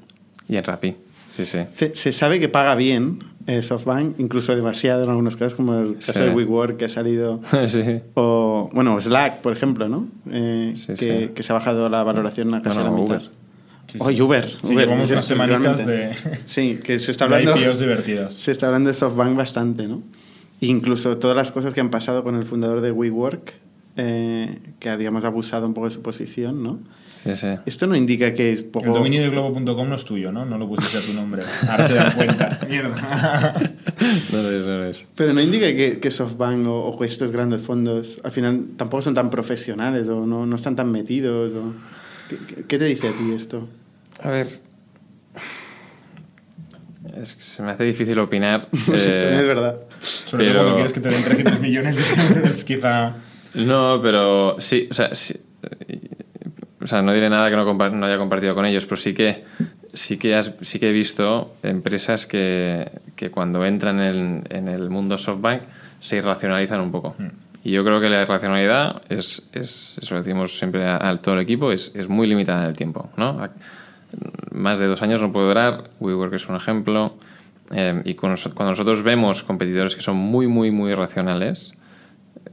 [0.48, 0.96] Y en Rappi,
[1.32, 1.58] sí, sí.
[1.72, 5.94] Se, se sabe que paga bien eh, SoftBank, incluso demasiado en algunos casos, como el
[5.96, 6.18] caso Sí.
[6.20, 7.40] de WeWork que ha salido...
[7.68, 7.82] sí.
[8.14, 10.08] O, bueno, Slack, por ejemplo, ¿no?
[10.30, 11.30] Eh, Sí, que, sí.
[11.34, 13.16] que se ha bajado la valoración a casi No, no, la mitad.
[13.16, 13.30] Uber.
[13.88, 14.20] Sí, Oye.
[14.22, 14.50] Uber.
[14.62, 16.10] Sí, Uber, llevamos unas semanitas de,
[16.46, 17.60] Sí, que se está de hablando...
[17.62, 18.34] IPOs divertidas.
[18.34, 20.02] Se está hablando de SoftBank bastante, ¿no?
[20.60, 23.54] Incluso todas las cosas que han pasado con el fundador de WeWork,
[23.96, 26.78] eh, que ha, digamos, abusado un poco de su posición, ¿no?
[27.26, 27.48] Sí, sí.
[27.66, 28.86] Esto no indica que es poco...
[28.86, 30.46] El dominio de globo.com no es tuyo, ¿no?
[30.46, 31.42] No lo pusiste a tu nombre.
[31.68, 32.60] Ahora se dan cuenta.
[32.68, 33.72] Mierda.
[34.30, 35.06] No lo es, no lo es.
[35.16, 39.30] Pero no indica que, que SoftBank o, estos grandes fondos al final tampoco son tan
[39.30, 41.52] profesionales o no, no están tan metidos.
[41.54, 41.72] O...
[42.68, 43.68] ¿Qué, te dice a ti esto?
[44.22, 44.48] A ver.
[47.20, 48.66] Es que se me hace difícil opinar.
[48.70, 49.80] También eh, es verdad.
[50.00, 53.16] Sobre Pero- todo cuando quieres que te den 300 millones de euros, quizá...
[53.54, 55.34] No, pero sí, o sea, sí,
[56.86, 59.12] o sea, no diré nada que no, compa- no haya compartido con ellos, pero sí
[59.12, 59.44] que
[59.92, 64.88] sí que, has- sí que he visto empresas que, que cuando entran en, en el
[64.88, 65.62] mundo SoftBank
[66.00, 67.16] se irracionalizan un poco.
[67.64, 71.34] Y yo creo que la irracionalidad es, es eso lo decimos siempre a, a todo
[71.34, 73.10] el equipo, es, es muy limitada en el tiempo.
[73.16, 73.30] ¿no?
[73.42, 73.50] A-
[74.52, 77.14] Más de dos años no puede durar, WeWork es un ejemplo.
[77.72, 81.72] eh, y noso- cuando nosotros vemos competidores que son muy, muy, muy irracionales,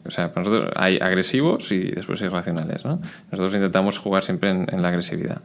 [0.06, 3.00] o sea, para nosotros hay agresivos y después irracionales, ¿no?
[3.32, 5.42] Nosotros intentamos jugar siempre en, en la agresividad.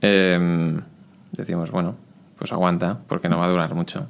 [0.00, 0.80] Eh,
[1.32, 1.96] decimos, bueno,
[2.38, 4.08] pues aguanta, porque no va a durar mucho.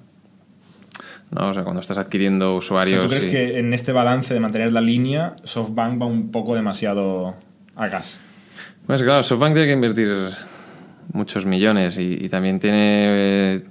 [1.30, 1.50] ¿No?
[1.50, 3.04] O sea, cuando estás adquiriendo O sea, usuarios...
[3.04, 6.54] ¿Tú crees y- que en este balance de mantener la línea, SoftBank va un poco
[6.54, 7.34] demasiado
[7.76, 8.18] a gas?
[8.86, 10.08] Pues claro, SoftBank tiene que invertir
[11.12, 12.78] muchos millones y, y también tiene
[13.56, 13.64] eh,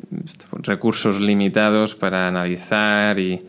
[0.62, 3.46] recursos limitados para analizar y...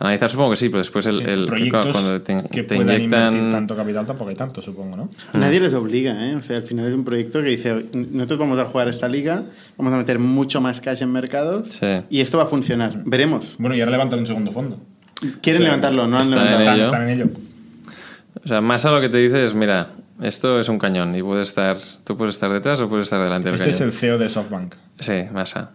[0.00, 2.96] Analizar supongo que sí, pero después el, Sí, el- proyectos cuando te, que te puedan
[2.96, 3.32] inyectan...
[3.34, 5.10] invertir tanto capital tampoco hay tanto, supongo, ¿no?
[5.32, 6.36] Nadie les obliga, ¿eh?
[6.36, 9.42] O sea, al final es un proyecto que dice, nosotros vamos a jugar esta liga,
[9.76, 11.86] vamos a meter mucho más cash en mercados Sí.
[12.10, 13.02] y esto va a funcionar.
[13.04, 13.56] Veremos.
[13.58, 14.78] Bueno, y ahora levantan un segundo fondo.
[15.42, 16.60] Quieren levantarlo, no han Está en levantado.
[16.60, 16.84] Están, ello.
[16.84, 17.30] están en ello.
[18.44, 19.88] O sea, más a lo que te dice es, mira,
[20.22, 23.48] esto es un cañón y puedes estar, tú puedes estar detrás o puedes estar delante
[23.50, 23.88] del Este es cañón.
[23.88, 24.74] el CEO de SoftBank.
[25.00, 25.72] Sí, Masa.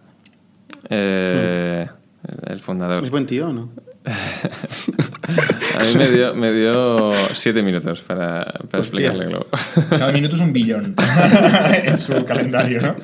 [0.88, 1.86] Eh,
[2.26, 3.04] el- El fundador.
[3.04, 3.68] ¿Es buen tío o no?
[5.78, 8.42] A mí me dio, me dio siete minutos para,
[8.72, 9.46] explicarle Globo.
[9.90, 10.94] Cada minuto es un billón
[11.84, 12.96] en su calendario, ¿no?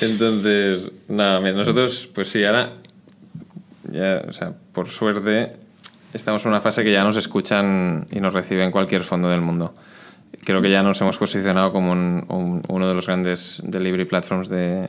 [0.00, 2.72] Entonces, nada, mira, nosotros, pues sí, ahora,
[3.92, 5.52] ya, o sea, por suerte,
[6.12, 9.74] estamos en una fase que ya nos escuchan y nos reciben cualquier fondo del mundo.
[10.44, 14.48] Creo que ya nos hemos posicionado como un- un- uno de los grandes delivery platforms
[14.48, 14.86] de,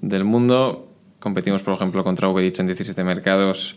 [0.00, 0.88] del mundo.
[1.18, 3.76] Competimos, por ejemplo, contra Uber Eats en 17 mercados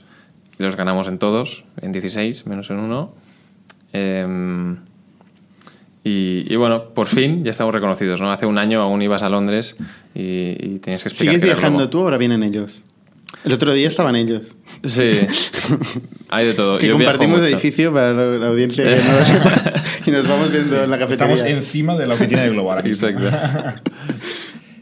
[0.60, 3.14] y los ganamos en todos, en 16, menos en uno.
[3.92, 4.78] Em,
[6.04, 8.32] y, y bueno, por fin ya estamos reconocidos, ¿no?
[8.32, 9.76] Hace un año aún ibas a Londres
[10.14, 12.84] y, y tenías que explicar ¿Sigues que viajando tú o ahora vienen ellos?
[13.46, 14.56] El otro día estaban ellos.
[14.86, 15.22] Sí,
[16.30, 16.78] hay de todo.
[16.78, 17.50] Que Yo compartimos mucho.
[17.50, 19.74] edificio para la la audiencia que no lo sepa.
[20.06, 21.34] y nos vamos viendo en la cafetería.
[21.34, 22.80] Estamos encima de la oficina de mismo.
[22.80, 23.24] Exacto.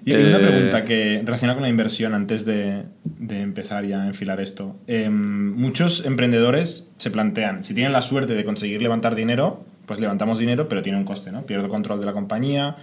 [0.03, 4.01] Y hay una Eh, pregunta que relaciona con la inversión antes de, de empezar ya
[4.03, 4.75] a enfilar esto.
[4.87, 10.39] Em, muchos emprendedores se plantean, si tienen la suerte de conseguir levantar dinero, pues levantamos
[10.39, 11.43] dinero, pero tiene un coste, ¿no?
[11.43, 12.77] Pierdo control de la compañía,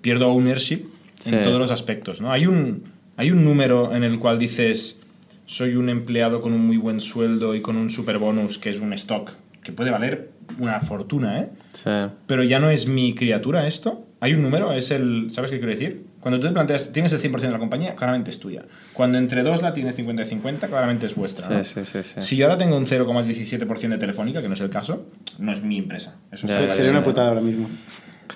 [0.00, 0.84] pierdo ownership
[1.26, 1.36] en Sí.
[1.42, 2.30] todos los aspectos, ¿no?
[2.30, 2.84] Hay un,
[3.16, 5.00] hay un número en el cual dices,
[5.46, 8.78] soy un empleado con un muy buen sueldo y con un super bonus, que es
[8.80, 9.32] un stock,
[9.62, 11.48] que puede valer una fortuna, ¿eh?
[11.72, 11.90] Sí.
[12.26, 14.06] pero ya no es mi criatura esto.
[14.20, 15.26] Hay un número, es el.
[15.30, 16.02] ¿Sabes qué quiero decir?
[16.24, 18.62] Cuando tú te planteas, tienes el 100% de la compañía, claramente es tuya.
[18.94, 21.50] Cuando entre dos la tienes 50 y 50, claramente es vuestra.
[21.50, 21.62] ¿no?
[21.62, 22.22] Sí, sí, sí, sí.
[22.22, 25.04] Si yo ahora tengo un 0,17% de Telefónica, que no es el caso,
[25.38, 26.14] no es mi empresa.
[26.32, 27.68] Eso Ya, Sería una putada ahora mismo.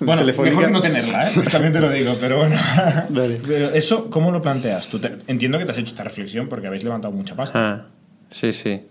[0.01, 1.33] Bueno, mejor no tenerla, ¿eh?
[1.51, 2.55] También te lo digo, pero bueno.
[3.09, 3.39] Vale.
[3.45, 4.87] Pero eso, ¿cómo lo planteas?
[4.91, 7.59] Tú te- entiendo que te has hecho esta reflexión porque habéis levantado mucha pasta.
[7.59, 7.85] Ah,
[8.29, 8.83] sí, sí.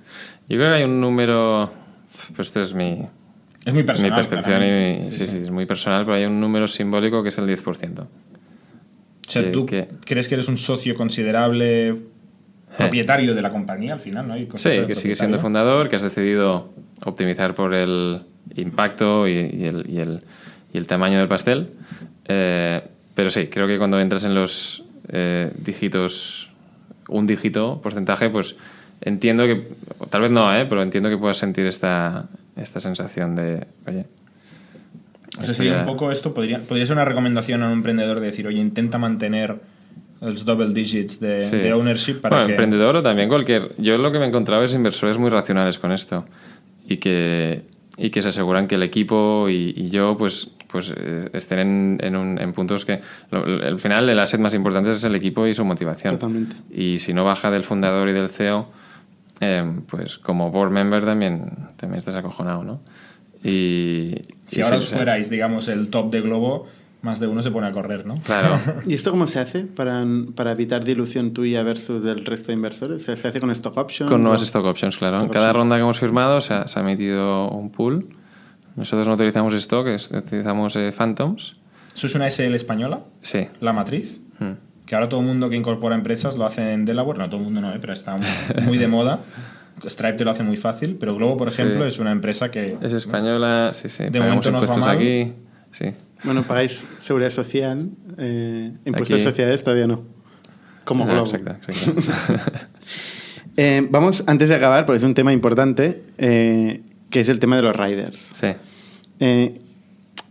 [0.48, 1.70] Yo creo que hay un número.
[2.34, 3.06] Pues esto es mi,
[3.64, 4.26] Es muy mi personal.
[4.26, 4.70] percepción y
[5.04, 8.04] mi- sí, sí, es muy personal, pero hay un número simbólico que es el 10%.
[9.28, 11.94] O sea, que- ¿tú que- crees que eres un socio considerable
[12.76, 14.34] propietario de la compañía al final, ¿no?
[14.36, 14.44] Sí,
[14.86, 16.70] que sigue siendo fundador, que has decidido
[17.04, 18.20] optimizar por el
[18.56, 20.22] impacto y, y el, y el-
[20.72, 21.70] y el tamaño del pastel.
[22.26, 22.82] Eh,
[23.14, 26.50] pero sí, creo que cuando entras en los eh, dígitos,
[27.08, 28.54] un dígito porcentaje, pues
[29.00, 29.66] entiendo que,
[30.10, 30.66] tal vez no, ¿eh?
[30.68, 34.04] pero entiendo que puedas sentir esta, esta sensación de, oye.
[35.40, 38.26] O sea, sería un poco esto, podría, podría ser una recomendación a un emprendedor de
[38.26, 39.56] decir, oye, intenta mantener
[40.20, 41.56] los double digits de, Sí.
[41.56, 42.52] de ownership para bueno, que...
[42.54, 43.72] emprendedor o también cualquier.
[43.78, 46.24] Yo lo que me he encontrado es inversores muy racionales con esto
[46.88, 47.62] y que,
[47.96, 51.98] y que se aseguran que el equipo y, y yo pues, pues eh, estén en,
[52.02, 53.00] en, un- en puntos que.
[53.30, 56.14] lo- al final, el asset más importante es el equipo y su motivación.
[56.14, 56.56] Totalmente.
[56.74, 58.68] Y si no baja del fundador y del CEO,
[59.40, 62.80] eh, pues como board member también, también estás acojonado, ¿no?
[63.44, 64.14] Y.
[64.48, 66.66] Si y ahora sí, os fuerais, digamos, el top de Globo,
[67.02, 68.20] más de uno se pone a correr, ¿no?
[68.22, 68.58] Claro.
[68.86, 73.02] ¿Y esto cómo se hace para, para evitar dilución tuya versus del resto de inversores?
[73.02, 74.10] ¿Se hace con stock options?
[74.10, 75.16] Con nuevas o- stock options, claro.
[75.16, 75.56] Stock en cada options.
[75.62, 78.08] ronda que hemos firmado se ha, se ha emitido un pool.
[78.76, 81.56] Nosotros no utilizamos stock, utilizamos eh, Phantoms.
[81.94, 83.00] ¿Eso es una SL española?
[83.20, 83.46] Sí.
[83.60, 84.18] La matriz.
[84.38, 84.52] Mm.
[84.86, 87.18] Que ahora todo el mundo que incorpora empresas lo hace en Delaware.
[87.18, 87.78] No, todo el mundo no, ¿eh?
[87.80, 88.26] pero está muy,
[88.64, 89.20] muy de moda.
[89.86, 91.62] Stripe te lo hace muy fácil, pero Globo, por Sí.
[91.62, 92.76] ejemplo, es una empresa que...
[92.82, 94.04] Es española, sí, sí.
[94.10, 94.96] De momento nos va mal.
[94.96, 95.32] aquí.
[95.72, 95.86] Sí.
[96.24, 99.24] Bueno, pagáis seguridad social, eh, impuestos Aquí.
[99.24, 100.02] de sociedades todavía no.
[100.84, 101.26] Como No, Globo.
[101.26, 102.02] exacto, exacto.
[103.60, 107.56] Eh, vamos, antes de acabar, porque es un tema importante, eh, que es el tema
[107.56, 108.30] de los riders.
[108.40, 108.48] sí.
[109.20, 109.58] Eh,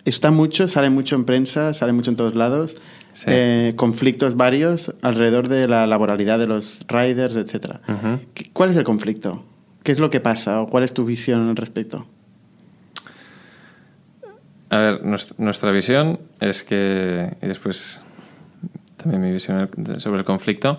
[0.05, 2.77] está mucho, sale mucho en prensa, sale mucho en todos lados.
[3.13, 3.25] Sí.
[3.29, 7.77] eh, conflictos varios alrededor de la laboralidad de los riders, etc.
[8.53, 9.43] ¿Cuál es el conflicto?
[9.83, 12.05] ¿Qué es lo que pasa o cuál es tu visión al respecto?
[14.69, 17.99] A ver, nues- nuestra visión es que, y después
[18.97, 20.77] también mi visión sobre el conflicto,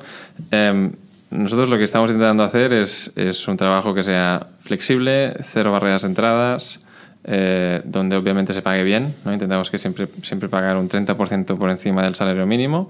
[0.50, 0.92] em,
[1.30, 6.02] nosotros lo que estamos intentando hacer es, es un trabajo que sea flexible, cero barreras
[6.02, 6.80] de entradas,
[7.24, 9.14] eh, donde obviamente se pague bien.
[9.24, 9.32] ¿no?
[9.32, 12.88] Intentamos que siempre, siempre pagar un 30% por encima del salario mínimo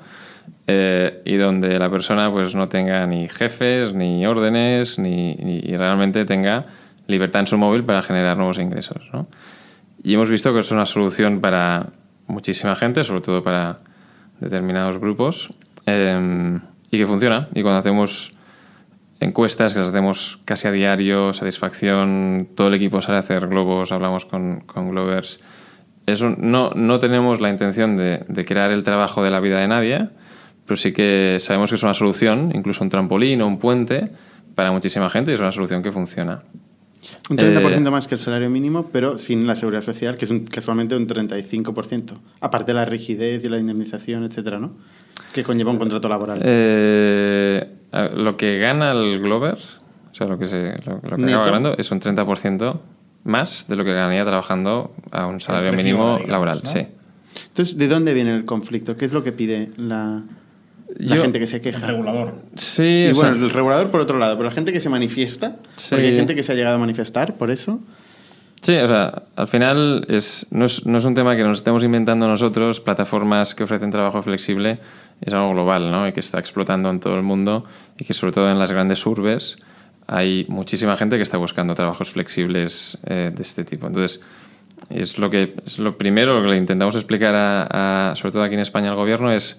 [0.67, 5.77] eh, y donde la persona pues, no tenga ni jefes, ni órdenes, ni, ni- y
[5.77, 6.67] realmente tenga
[7.07, 9.03] libertad en su móvil para generar nuevos ingresos.
[9.13, 9.27] ¿no?
[10.03, 11.87] Y hemos visto que es una solución para
[12.27, 13.79] muchísima gente, sobre todo para
[14.41, 15.49] determinados grupos,
[15.87, 16.59] eh,
[16.91, 17.49] y que funciona.
[17.55, 18.31] Y cuando hacemos
[19.21, 23.93] encuestas, que las hacemos casi a diario, satisfacción, todo el equipo sale a hacer globos,
[23.93, 25.41] hablamos con, con Glovers.
[26.07, 29.61] Es un- no, no tenemos la intención de, de crear el trabajo de la vida
[29.61, 30.09] de nadie,
[30.67, 34.11] pero sí que sabemos que es una solución, incluso un trampolín o un puente,
[34.55, 36.43] para muchísima gente y es una solución que funciona.
[37.31, 40.31] Un 30% Eh, más que el salario mínimo, pero sin la seguridad social, que es
[40.31, 42.19] un- casualmente un 35%.
[42.41, 44.73] Aparte de la rigidez y la indemnización, etcétera, ¿no?
[45.39, 46.41] Que conlleva un contrato laboral.
[46.45, 47.65] Eh,
[48.17, 49.55] lo que gana el Glover,
[50.11, 51.35] o sea, lo que, se, lo, lo que Neto.
[51.39, 52.77] acaba ganando es un 30%
[53.23, 56.61] más de lo que ganaría trabajando a un salario mínimo digamos, laboral.
[56.65, 56.71] ¿no?
[56.71, 56.87] Sí.
[57.47, 58.97] Entonces, ¿de dónde viene el conflicto?
[58.97, 60.23] ¿Qué es lo que pide la,
[60.97, 61.87] la Yo- gente que se El queja?
[61.87, 62.35] regulador.
[62.57, 65.57] Sí, Y sea, bueno, el regulador por otro lado, pero la gente que se manifiesta,
[65.77, 65.91] Sí.
[65.91, 67.79] porque hay gente que se ha llegado a manifestar por eso.
[68.61, 71.85] Sí, o sea, al final es, no, es, no es un tema que nos estemos
[71.85, 74.79] inventando nosotros, plataformas que ofrecen trabajo flexible,
[75.21, 76.09] es algo global, ¿no?
[76.09, 77.65] Y que está explotando en todo el mundo
[77.99, 79.57] y que sobre todo en las grandes urbes
[80.09, 83.87] hay muchísima gente que está buscando trabajos flexibles eh, de este tipo.
[83.87, 84.21] Entonces,
[84.91, 88.55] es lo que es lo primero que le intentamos explicar a, a- sobre todo aquí
[88.55, 89.59] en España al gobierno es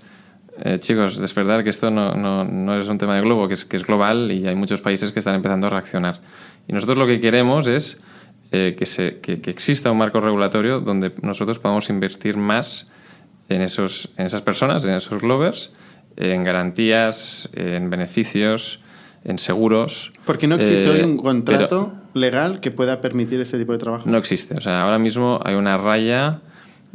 [0.64, 3.64] eh, chicos, despertar que esto no, no, no, es un tema de globo, que es,
[3.64, 6.20] que es global y hay muchos países que están empezando a reaccionar.
[6.68, 7.97] Y nosotros lo que queremos es
[8.52, 12.88] eh, que, se, que, que, exista un marco regulatorio donde nosotros podamos invertir más
[13.50, 15.72] en, esos, en esas personas, en esos glovers,
[16.16, 18.80] en garantías, en beneficios,
[19.24, 20.12] en seguros.
[20.26, 24.10] Porque no existe eh, hoy un contrato legal que pueda permitir este tipo de trabajo.
[24.10, 24.56] No existe.
[24.56, 26.41] O sea, ahora mismo hay una raya,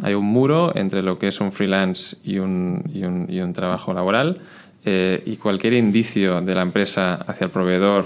[0.02, 3.52] hay un muro entre lo que es un freelance y un, y un, y un
[3.52, 4.40] trabajo laboral.
[4.86, 8.04] Eh, y cualquier indicio de la empresa hacia el proveedor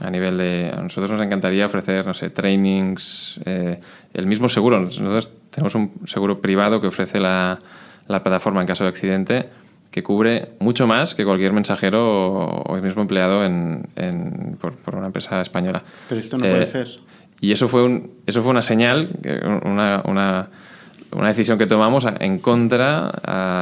[0.00, 0.72] a nivel de...
[0.72, 3.80] A nosotros nos encantaría ofrecer, no sé, trainings, eh,
[4.14, 4.80] el mismo seguro.
[4.80, 7.58] Nosotros tenemos un seguro privado que ofrece la,
[8.08, 9.48] la plataforma en caso de accidente
[9.90, 14.94] que cubre mucho más que cualquier mensajero o, el mismo empleado en, en, por, por,
[14.94, 15.82] una empresa española.
[16.08, 16.88] Pero esto no eh, puede ser.
[17.40, 19.10] Y eso fue, un, eso fue una señal,
[19.64, 20.48] una, una,
[21.10, 23.10] una decisión que tomamos en contra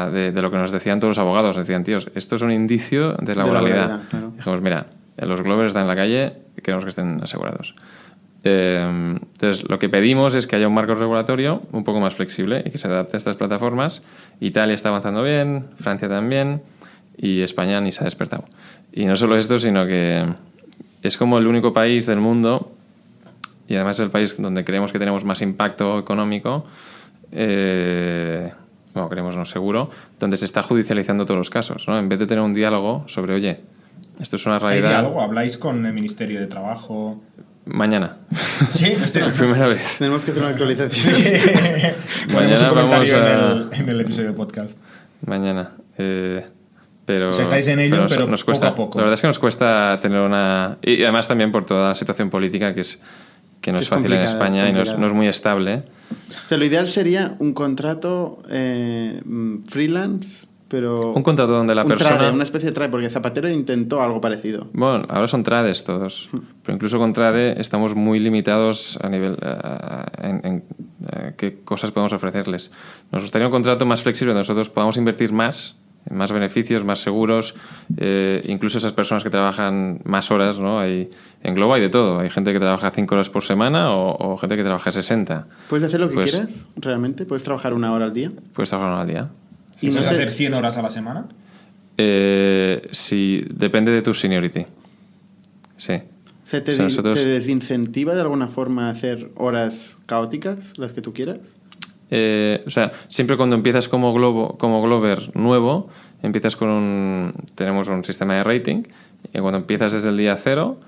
[0.08, 1.56] uh, de, de, lo que nos decían todos los abogados.
[1.56, 4.00] Decían, tíos, esto es un indicio de la moralidad.
[4.10, 4.32] Claro.
[4.36, 4.86] Dijimos, mira,
[5.26, 7.74] los Glovers están en la calle, queremos que estén asegurados.
[8.44, 12.62] Eh, entonces, lo que pedimos es que haya un marco regulatorio un poco más flexible
[12.64, 14.02] y que se adapte a estas plataformas.
[14.40, 16.62] Italia está avanzando bien, Francia también,
[17.16, 18.44] y España ni se ha despertado.
[18.92, 20.24] Y no solo esto, sino que
[21.02, 22.72] es como el único país del mundo,
[23.68, 26.64] y además es el país donde creemos que tenemos más impacto económico,
[27.32, 28.50] eh,
[28.94, 31.86] bueno, creemos no seguro, donde se está judicializando todos los casos.
[31.86, 31.98] ¿no?
[31.98, 33.60] En vez de tener un diálogo sobre, oye,
[34.20, 34.90] esto es una realidad.
[34.90, 35.20] ¿Hay diálogo?
[35.22, 37.22] ¿Habláis con el Ministerio de Trabajo?
[37.64, 38.16] Mañana.
[38.72, 39.96] Sí, por primera vez.
[39.98, 41.14] Tenemos que hacer una actualización.
[42.34, 43.18] Mañana vamos a...
[43.18, 44.76] en el, en el episodio de podcast.
[45.24, 45.70] Mañana.
[45.96, 46.44] Eh,
[47.04, 48.98] pero, o sea, estáis en ello, pero, pero nos cuesta, poco a poco.
[48.98, 50.78] La verdad es que nos cuesta tener una...
[50.82, 53.00] Y además también por toda la situación política que es
[53.60, 55.84] que no es, es fácil en España es y no es, no es, muy estable.
[56.44, 59.20] O sea, lo ideal sería un contrato eh,
[59.66, 63.48] freelance pero un contrato donde la un persona trade, una especie de trade porque Zapatero
[63.48, 66.28] intentó algo parecido bueno ahora son trades todos
[66.62, 69.36] pero incluso con trade estamos muy limitados a nivel
[70.22, 72.70] en, en qué cosas podemos ofrecerles
[73.10, 75.76] nos gustaría un contrato más flexible donde nosotros podamos invertir más
[76.10, 77.54] más beneficios, más seguros,
[77.96, 80.78] eh, incluso esas personas que trabajan más horas, ¿no?
[80.78, 81.10] Hay,
[81.42, 84.36] en Globo hay de todo, hay gente que trabaja 5 horas por semana o, o,
[84.36, 85.46] gente que trabaja 60.
[85.68, 87.26] ¿Puedes hacer lo que pues, quieras realmente?
[87.26, 88.32] ¿Puedes trabajar una hora al día?
[88.54, 89.28] Puedes trabajar una hora al día.
[89.80, 91.26] ¿Y puedes hacer 100 horas a la semana?
[91.96, 94.66] Eh, sí, depende de tu seniority.
[95.76, 95.94] Sí.
[96.44, 97.16] ¿Se te, o sea, nosotros...
[97.16, 101.56] te desincentiva de alguna forma a hacer horas caóticas, las que tú quieras?
[102.10, 105.88] Eh, o sea, siempre cuando empiezas como, globo, como Glover nuevo,
[106.22, 107.34] empiezas con un.
[107.54, 108.84] Tenemos un sistema de rating,
[109.32, 110.80] y cuando empiezas desde el día cero,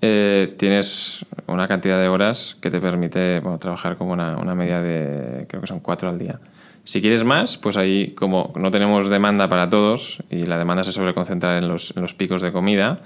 [0.00, 4.80] eh, tienes una cantidad de horas que te permite bueno, trabajar como una, una media
[4.80, 5.46] de.
[5.46, 6.40] Creo que son cuatro al día.
[6.84, 10.92] Si quieres más, pues ahí, como no tenemos demanda para todos y la demanda se
[10.92, 13.00] suele concentrar en los, en los picos de comida,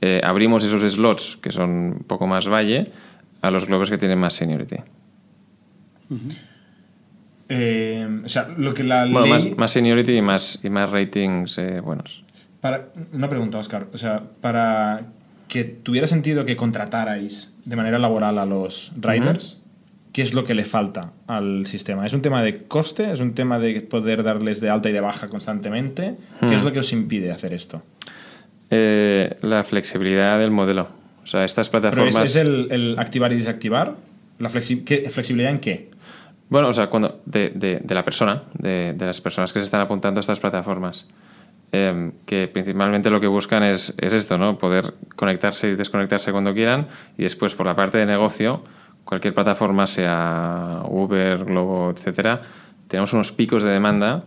[0.00, 2.92] eh, abrimos esos slots que son un poco más valle
[3.42, 4.76] a los globos que tienen más seniority.
[6.08, 6.36] Uh -huh.
[7.48, 9.30] eh, o sea, lo que la bueno, ley...
[9.30, 12.24] más, más, seniority y más, y más ratings eh, buenos.
[12.60, 13.88] Para, una pregunta, Oscar.
[13.92, 15.02] O sea, para
[15.48, 19.60] que tuviera sentido que contratarais de manera laboral a los writers,
[20.16, 22.06] qué es lo que le falta al sistema.
[22.06, 23.12] ¿Es un tema de coste?
[23.12, 26.14] ¿Es un tema de poder darles de alta y de baja constantemente?
[26.40, 27.82] ¿Qué es lo que os impide hacer esto?
[28.70, 30.88] Eh, la flexibilidad del modelo.
[31.22, 32.14] O sea, estas plataformas...
[32.14, 33.96] ¿Pero es, es el, el, activar y desactivar?
[34.38, 35.90] ¿La flexi ¿qué, ¿Flexibilidad en qué?
[36.48, 39.66] Bueno, o sea, cuando de, de, de la persona, de, de, las personas que se
[39.66, 41.04] están apuntando a estas plataformas,
[41.72, 44.56] eh, que principalmente lo que buscan es, es esto, ¿no?
[44.56, 46.86] Poder conectarse y desconectarse cuando quieran
[47.18, 48.62] y después por la parte de negocio
[49.06, 52.42] cualquier plataforma, sea Uber, Globo, etcétera,
[52.88, 54.24] tenemos unos picos de demanda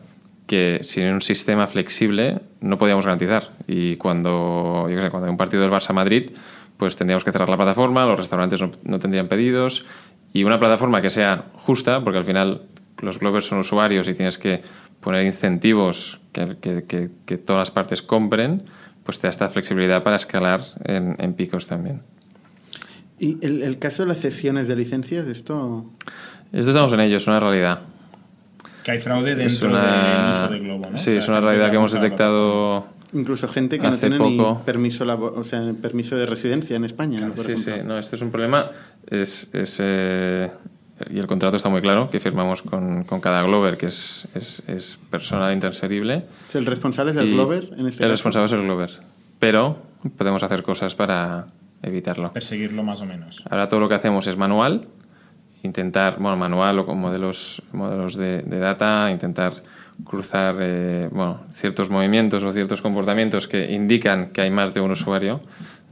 [0.47, 3.49] que sin un sistema flexible no podíamos garantizar.
[3.67, 6.31] Y cuando, yo sé, cuando hay un partido del Barça Madrid,
[6.77, 9.85] pues tendríamos que cerrar la plataforma, los restaurantes no, no, tendrían pedidos.
[10.33, 12.63] Y una plataforma que sea justa, porque al final
[12.99, 14.63] los Glovers son usuarios y tienes que
[15.01, 18.63] poner incentivos que, que, todas las partes compren,
[19.03, 22.01] pues te da esta flexibilidad para escalar en picos también.
[23.19, 25.85] ¿Y el, el, caso de las cesiones de licencias, esto...?
[26.51, 27.79] Esto estamos en ello, es una realidad.
[28.83, 29.81] Que hay fraude dentro una...
[29.81, 30.97] del uso de Globo, ¿no?
[30.97, 32.87] Sí, o sea, es una realidad que hemos detectado...
[33.11, 34.57] Incluso gente que no tiene poco.
[34.59, 37.17] ni permiso, o sea, permiso de residencia en España.
[37.17, 37.43] Claro, ¿no?
[37.43, 38.69] sí, sí, no, esto es un problema.
[39.09, 40.51] Es, es eh,
[41.09, 44.61] y el contrato está muy claro, que firmamos con, con cada Glover, que es, es,
[44.67, 46.25] es personal intransferible.
[46.53, 48.11] ¿El responsable es el Glover en este El caso?
[48.11, 48.91] responsable es el Glover.
[49.39, 49.77] Pero
[50.17, 51.47] podemos hacer cosas para
[51.81, 52.33] evitarlo.
[52.33, 53.43] Perseguirlo más o menos.
[53.49, 54.87] Ahora todo lo que hacemos es manual,
[55.63, 59.53] intentar, bueno, manual o con modelos, modelos de, de data, intentar
[60.05, 64.91] cruzar eh, bueno, ciertos movimientos o ciertos comportamientos que indican que hay más de un
[64.91, 65.41] usuario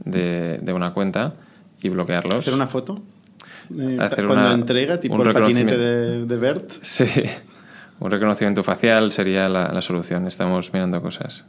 [0.04, 1.34] de, de una cuenta
[1.82, 2.38] y bloquearlos.
[2.40, 3.02] ¿Hacer una foto?
[3.78, 5.78] Eh, Hacer cuando una- entrega, tipo un el patinete reconocimiento.
[5.78, 6.70] de, de Bert.
[6.80, 7.04] Sí,
[8.00, 10.26] un reconocimiento facial sería la, la solución.
[10.26, 11.44] Estamos mirando cosas.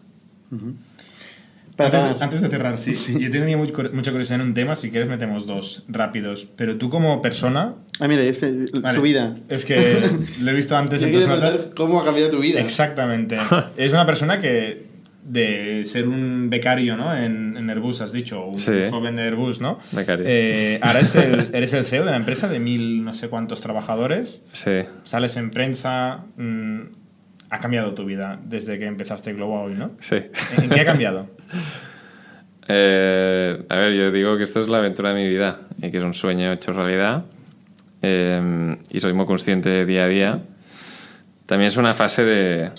[1.80, 2.95] Para- Antes, antes de cerrar, sí.
[3.19, 6.47] Yo tenía mucha curiosidad en un tema, si quieres metemos dos rápidos.
[6.55, 7.73] Pero tú como persona...
[7.99, 9.36] Ah, mira, este, Vale, su vida.
[9.49, 9.99] Es que
[10.41, 11.71] lo he visto antes en tus notas.
[11.75, 12.59] ¿Cómo ha cambiado tu vida?
[12.59, 13.38] Exactamente.
[13.77, 14.88] es una persona que
[15.23, 17.13] de ser un becario, ¿no?
[17.15, 18.71] En, en Airbus, has dicho, un Sí.
[18.89, 19.77] joven de Airbus, ¿no?
[19.91, 20.25] Becario.
[20.27, 23.61] Eh, ahora es el, eres el CEO de la empresa de mil no sé cuántos
[23.61, 24.43] trabajadores.
[24.53, 24.71] Sí.
[25.03, 26.23] Sales en prensa.
[26.38, 26.80] mm,
[27.50, 29.91] ha cambiado tu vida desde que empezaste Globo a hoy, ¿no?
[30.02, 30.18] Sí.
[30.58, 31.28] ¿En qué ha cambiado?
[32.72, 35.97] Eh, a ver, yo digo que esto es la aventura de mi vida y que
[35.97, 37.26] es un sueño hecho realidad.
[38.04, 40.39] Eh, y soy muy consciente día a día.
[41.47, 42.70] También es una fase de,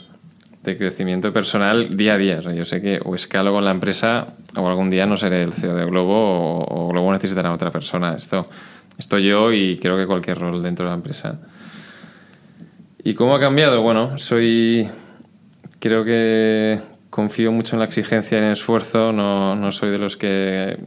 [0.62, 2.38] de crecimiento personal día a día.
[2.38, 5.42] O sea, yo sé que o escalo con la empresa o algún día no seré
[5.42, 8.14] el CEO de Globo o, o Globo necesitará otra persona.
[8.14, 8.48] Esto,
[8.96, 11.40] esto yo y creo que cualquier rol dentro de la empresa.
[13.02, 13.80] ¿Y cómo ha cambiado?
[13.80, 14.88] Bueno, soy.
[15.78, 16.78] Creo que
[17.08, 19.12] confío mucho en la exigencia y en el esfuerzo.
[19.12, 20.78] No, no soy de los que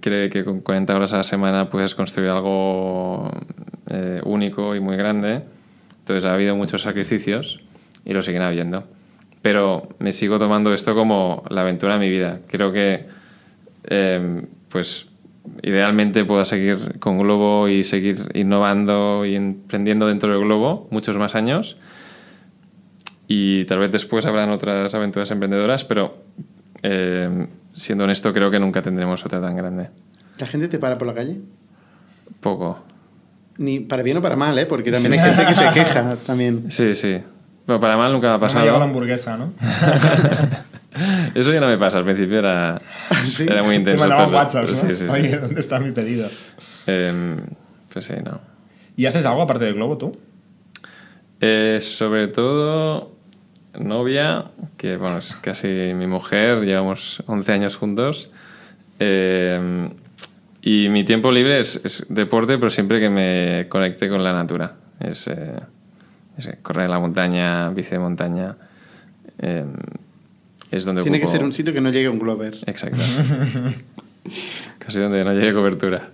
[0.00, 3.30] cree que con 40 horas a la semana puedes construir algo
[3.88, 5.42] eh, único y muy grande.
[6.00, 7.60] Entonces ha habido muchos sacrificios
[8.04, 8.84] y lo siguen habiendo.
[9.40, 12.40] Pero me sigo tomando esto como la aventura de mi vida.
[12.46, 13.06] Creo que,
[13.84, 15.06] eh, pues,
[15.62, 21.34] idealmente pueda seguir con Globo y seguir innovando y emprendiendo dentro del Globo muchos más
[21.34, 21.76] años.
[23.28, 26.22] Y tal vez después habrán otras aventuras emprendedoras, pero
[26.82, 29.90] eh, siendo honesto, creo que nunca tendremos otra tan grande.
[30.38, 31.40] ¿La gente te para por la calle?
[32.40, 32.84] Poco.
[33.56, 34.66] Ni para bien o para mal, ¿eh?
[34.66, 36.70] Porque también hay gente que se queja también.
[36.70, 37.18] Sí, sí.
[37.66, 38.84] Bueno, para mal nunca me ha Me ha llegado la pasado.
[38.84, 39.52] hamburguesa, ¿no?
[41.34, 41.98] Eso ya no me pasa.
[41.98, 42.80] Al principio era,
[43.26, 43.44] ¿Sí?
[43.44, 44.00] era muy Te intenso.
[44.00, 44.74] mandaban pero- WhatsApp, ¿no?
[44.74, 45.04] Sí, sí, sí.
[45.08, 46.28] Oye, ¿dónde está mi pedido?
[46.86, 47.38] Em,
[47.92, 48.40] pues sí, no.
[48.96, 50.12] ¿Y haces algo aparte del Globo tú?
[51.40, 53.12] Eh, sobre todo
[53.78, 54.44] novia,
[54.76, 58.30] que bueno, es casi mi mujer, llevamos 11 años juntos.
[59.00, 59.90] Eh,
[60.62, 64.76] y mi tiempo libre es, es deporte, pero siempre que me conecte con la natura.
[65.00, 65.56] Es, eh,
[66.38, 68.56] es, correr en la montaña, bici de montaña.
[69.38, 69.64] Eh,
[70.76, 72.56] es donde Tiene que ser un sitio que no llegue un Glover.
[72.66, 73.00] Exacto.
[74.78, 76.10] casi donde no llegue cobertura.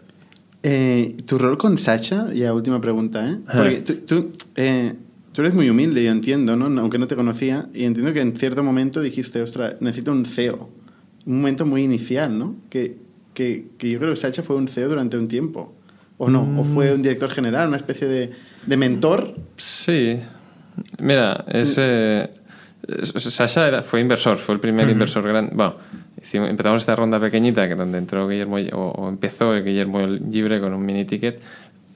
[0.63, 3.39] Eh, tu rol con Sacha, ya última pregunta, ¿eh?
[3.53, 4.95] Porque tú, tú, eh,
[5.33, 6.81] tú eres muy humilde, yo entiendo, ¿no?
[6.81, 10.69] Aunque no te conocía, y entiendo que en cierto momento dijiste, ostras, necesito un CEO.
[11.27, 12.57] Un momento muy inicial, ¿no?
[12.69, 12.97] Que,
[13.33, 15.75] que, que yo creo que Sacha fue un CEO durante un tiempo.
[16.19, 16.61] ¿O no?
[16.61, 18.31] ¿O fue un director general, una especie de,
[18.67, 19.37] de mentor?
[19.57, 20.19] Sí.
[20.99, 22.29] Mira, ese
[23.05, 25.53] Sasha era, fue inversor, fue el primer inversor grande.
[25.55, 25.75] Bueno,
[26.21, 30.73] hicimos- empezamos esta ronda pequeñita que donde entró Guillermo o, o empezó Guillermo Libre con
[30.75, 31.41] un mini ticket.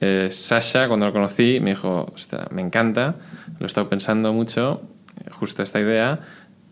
[0.01, 3.15] Eh, Sasha, cuando lo conocí, me dijo, "Ostras, me encanta,
[3.59, 4.81] lo he estado pensando mucho,
[5.25, 6.19] eh, justo esta idea.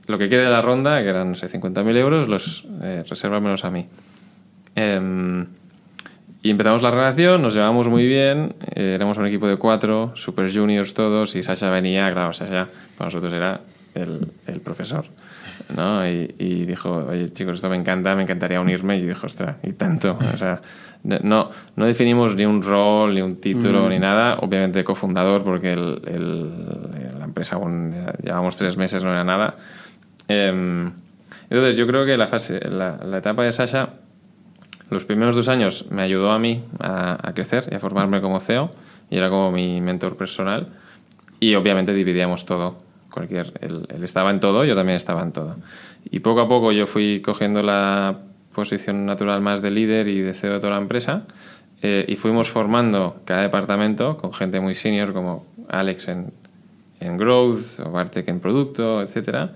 [0.07, 3.64] Lo que quede de la ronda, que eran, no sé, 50.000 euros, los eh, resérvamelos
[3.66, 3.88] a mí.
[4.76, 5.45] Em,
[6.41, 10.51] y empezamos la relación, nos llevábamos muy bien, eh, éramos un equipo de cuatro, super
[10.53, 13.61] juniors todos, y Sasha venía, claro, Sasha para nosotros era
[13.95, 15.05] el, el profesor,
[15.75, 16.07] ¿no?
[16.07, 19.57] Y, y dijo, oye chicos, esto me encanta, me encantaría unirme, y yo dije, ostras,
[19.63, 20.61] y tanto, o sea,
[21.03, 26.01] no, no definimos ni un rol, ni un título, ni nada, obviamente cofundador, porque el,
[26.07, 29.55] el- la empresa aún llevábamos tres meses, no era nada.
[30.27, 30.91] Em,
[31.49, 33.89] entonces yo creo que la fase, la, la etapa de Sasha
[34.89, 38.39] los primeros dos años me ayudó a mí a, a crecer y a formarme como
[38.39, 38.69] CEO
[39.09, 40.67] y era como mi mentor personal.
[41.39, 42.77] Y obviamente dividíamos todo
[43.14, 45.55] cualquier él, él estaba en todo yo también estaba en todo
[46.09, 48.18] y poco a poco yo fui cogiendo la
[48.53, 51.24] posición natural más de líder y de CEO de toda la empresa
[51.82, 56.34] eh, y fuimos formando cada departamento con gente muy senior como Alex en,
[56.99, 59.51] en growth o Bartek en producto etcétera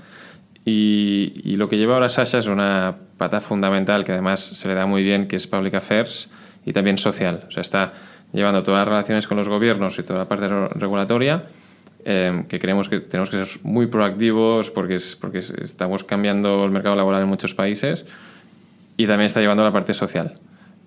[0.66, 4.76] y, y lo que lleva ahora Sasha es una pata fundamental que además se le
[4.76, 6.30] da muy bien, que es Public Affairs
[6.66, 7.46] y también social.
[7.48, 7.94] O sea, está
[8.34, 11.44] llevando todas las relaciones con los gobiernos y toda la parte re- regulatoria,
[12.10, 16.64] eh, que creemos que tenemos que ser muy proactivos porque, es, porque es- estamos cambiando
[16.64, 18.06] el mercado laboral en muchos países
[18.96, 20.36] y también está llevando la parte social.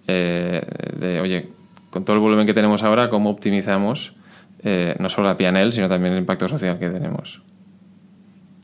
[0.09, 0.63] Eh,
[0.99, 1.49] de, oye,
[1.91, 4.15] con todo el volumen que tenemos ahora, ¿cómo optimizamos
[4.63, 7.43] eh, no solo la P&L, sino también el impacto social que tenemos?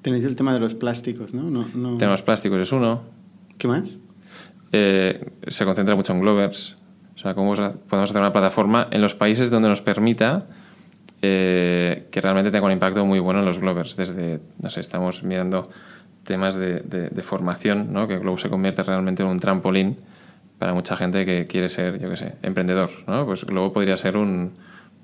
[0.03, 1.43] Tenéis el tema de los plásticos, ¿no?
[1.51, 1.99] no, no...
[1.99, 3.03] Tenemos plásticos, es uno.
[3.59, 3.85] ¿Qué más?
[4.73, 6.77] eh, se concentra mucho en Glovers.
[7.15, 10.47] O sea, cómo podemos hacer una plataforma en los países donde nos permita
[11.23, 13.97] eh, que realmente tenga un impacto muy bueno en los Glovers.
[13.97, 15.71] Desde, no sé, estamos mirando
[16.25, 18.09] temas de, de, formación, ¿no?
[18.09, 19.97] que Globo se convierte realmente en un trampolín
[20.59, 22.91] para mucha gente que quiere ser, yo qué sé, emprendedor.
[23.07, 23.25] ¿no?
[23.27, 24.53] Pues Globo podría ser un...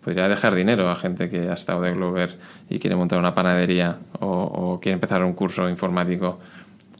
[0.02, 2.36] Podría dejar dinero a gente que ha estado de Glover
[2.68, 6.40] y quiere montar una panadería o, o quiere empezar un curso informático.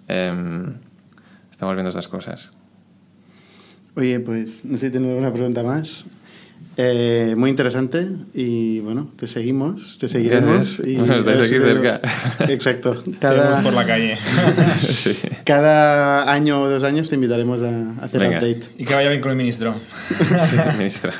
[0.06, 0.74] Em,
[1.50, 2.50] estamos viendo estas cosas.
[3.96, 6.04] Oye, pues no sé si tienes alguna pregunta más.
[6.76, 10.80] Eh, muy interesante y bueno, te seguimos, te seguiremos.
[10.84, 12.00] Y estáis aquí cerca.
[12.48, 12.94] Exacto.
[13.20, 14.18] Cada, por la calle.
[14.80, 15.16] sí.
[15.44, 18.38] Cada año o dos años te invitaremos a hacer Venga.
[18.38, 18.62] update.
[18.78, 19.74] Y que vaya bien con el ministro.
[20.42, 21.12] Sí, ministra.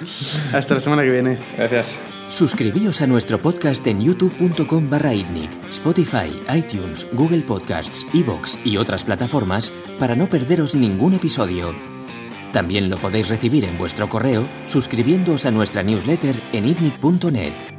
[0.53, 1.39] Hasta la semana que viene.
[1.57, 1.99] Gracias.
[2.29, 9.05] Suscribíos a nuestro podcast en youtube.com barra itnic, Spotify, iTunes, Google Podcasts, Evox y otras
[9.05, 11.92] plataformas para no perderos ningún episodio.
[12.53, 17.72] También lo podéis recibir en vuestro correo suscribiéndoos a nuestra newsletter en itnic.net.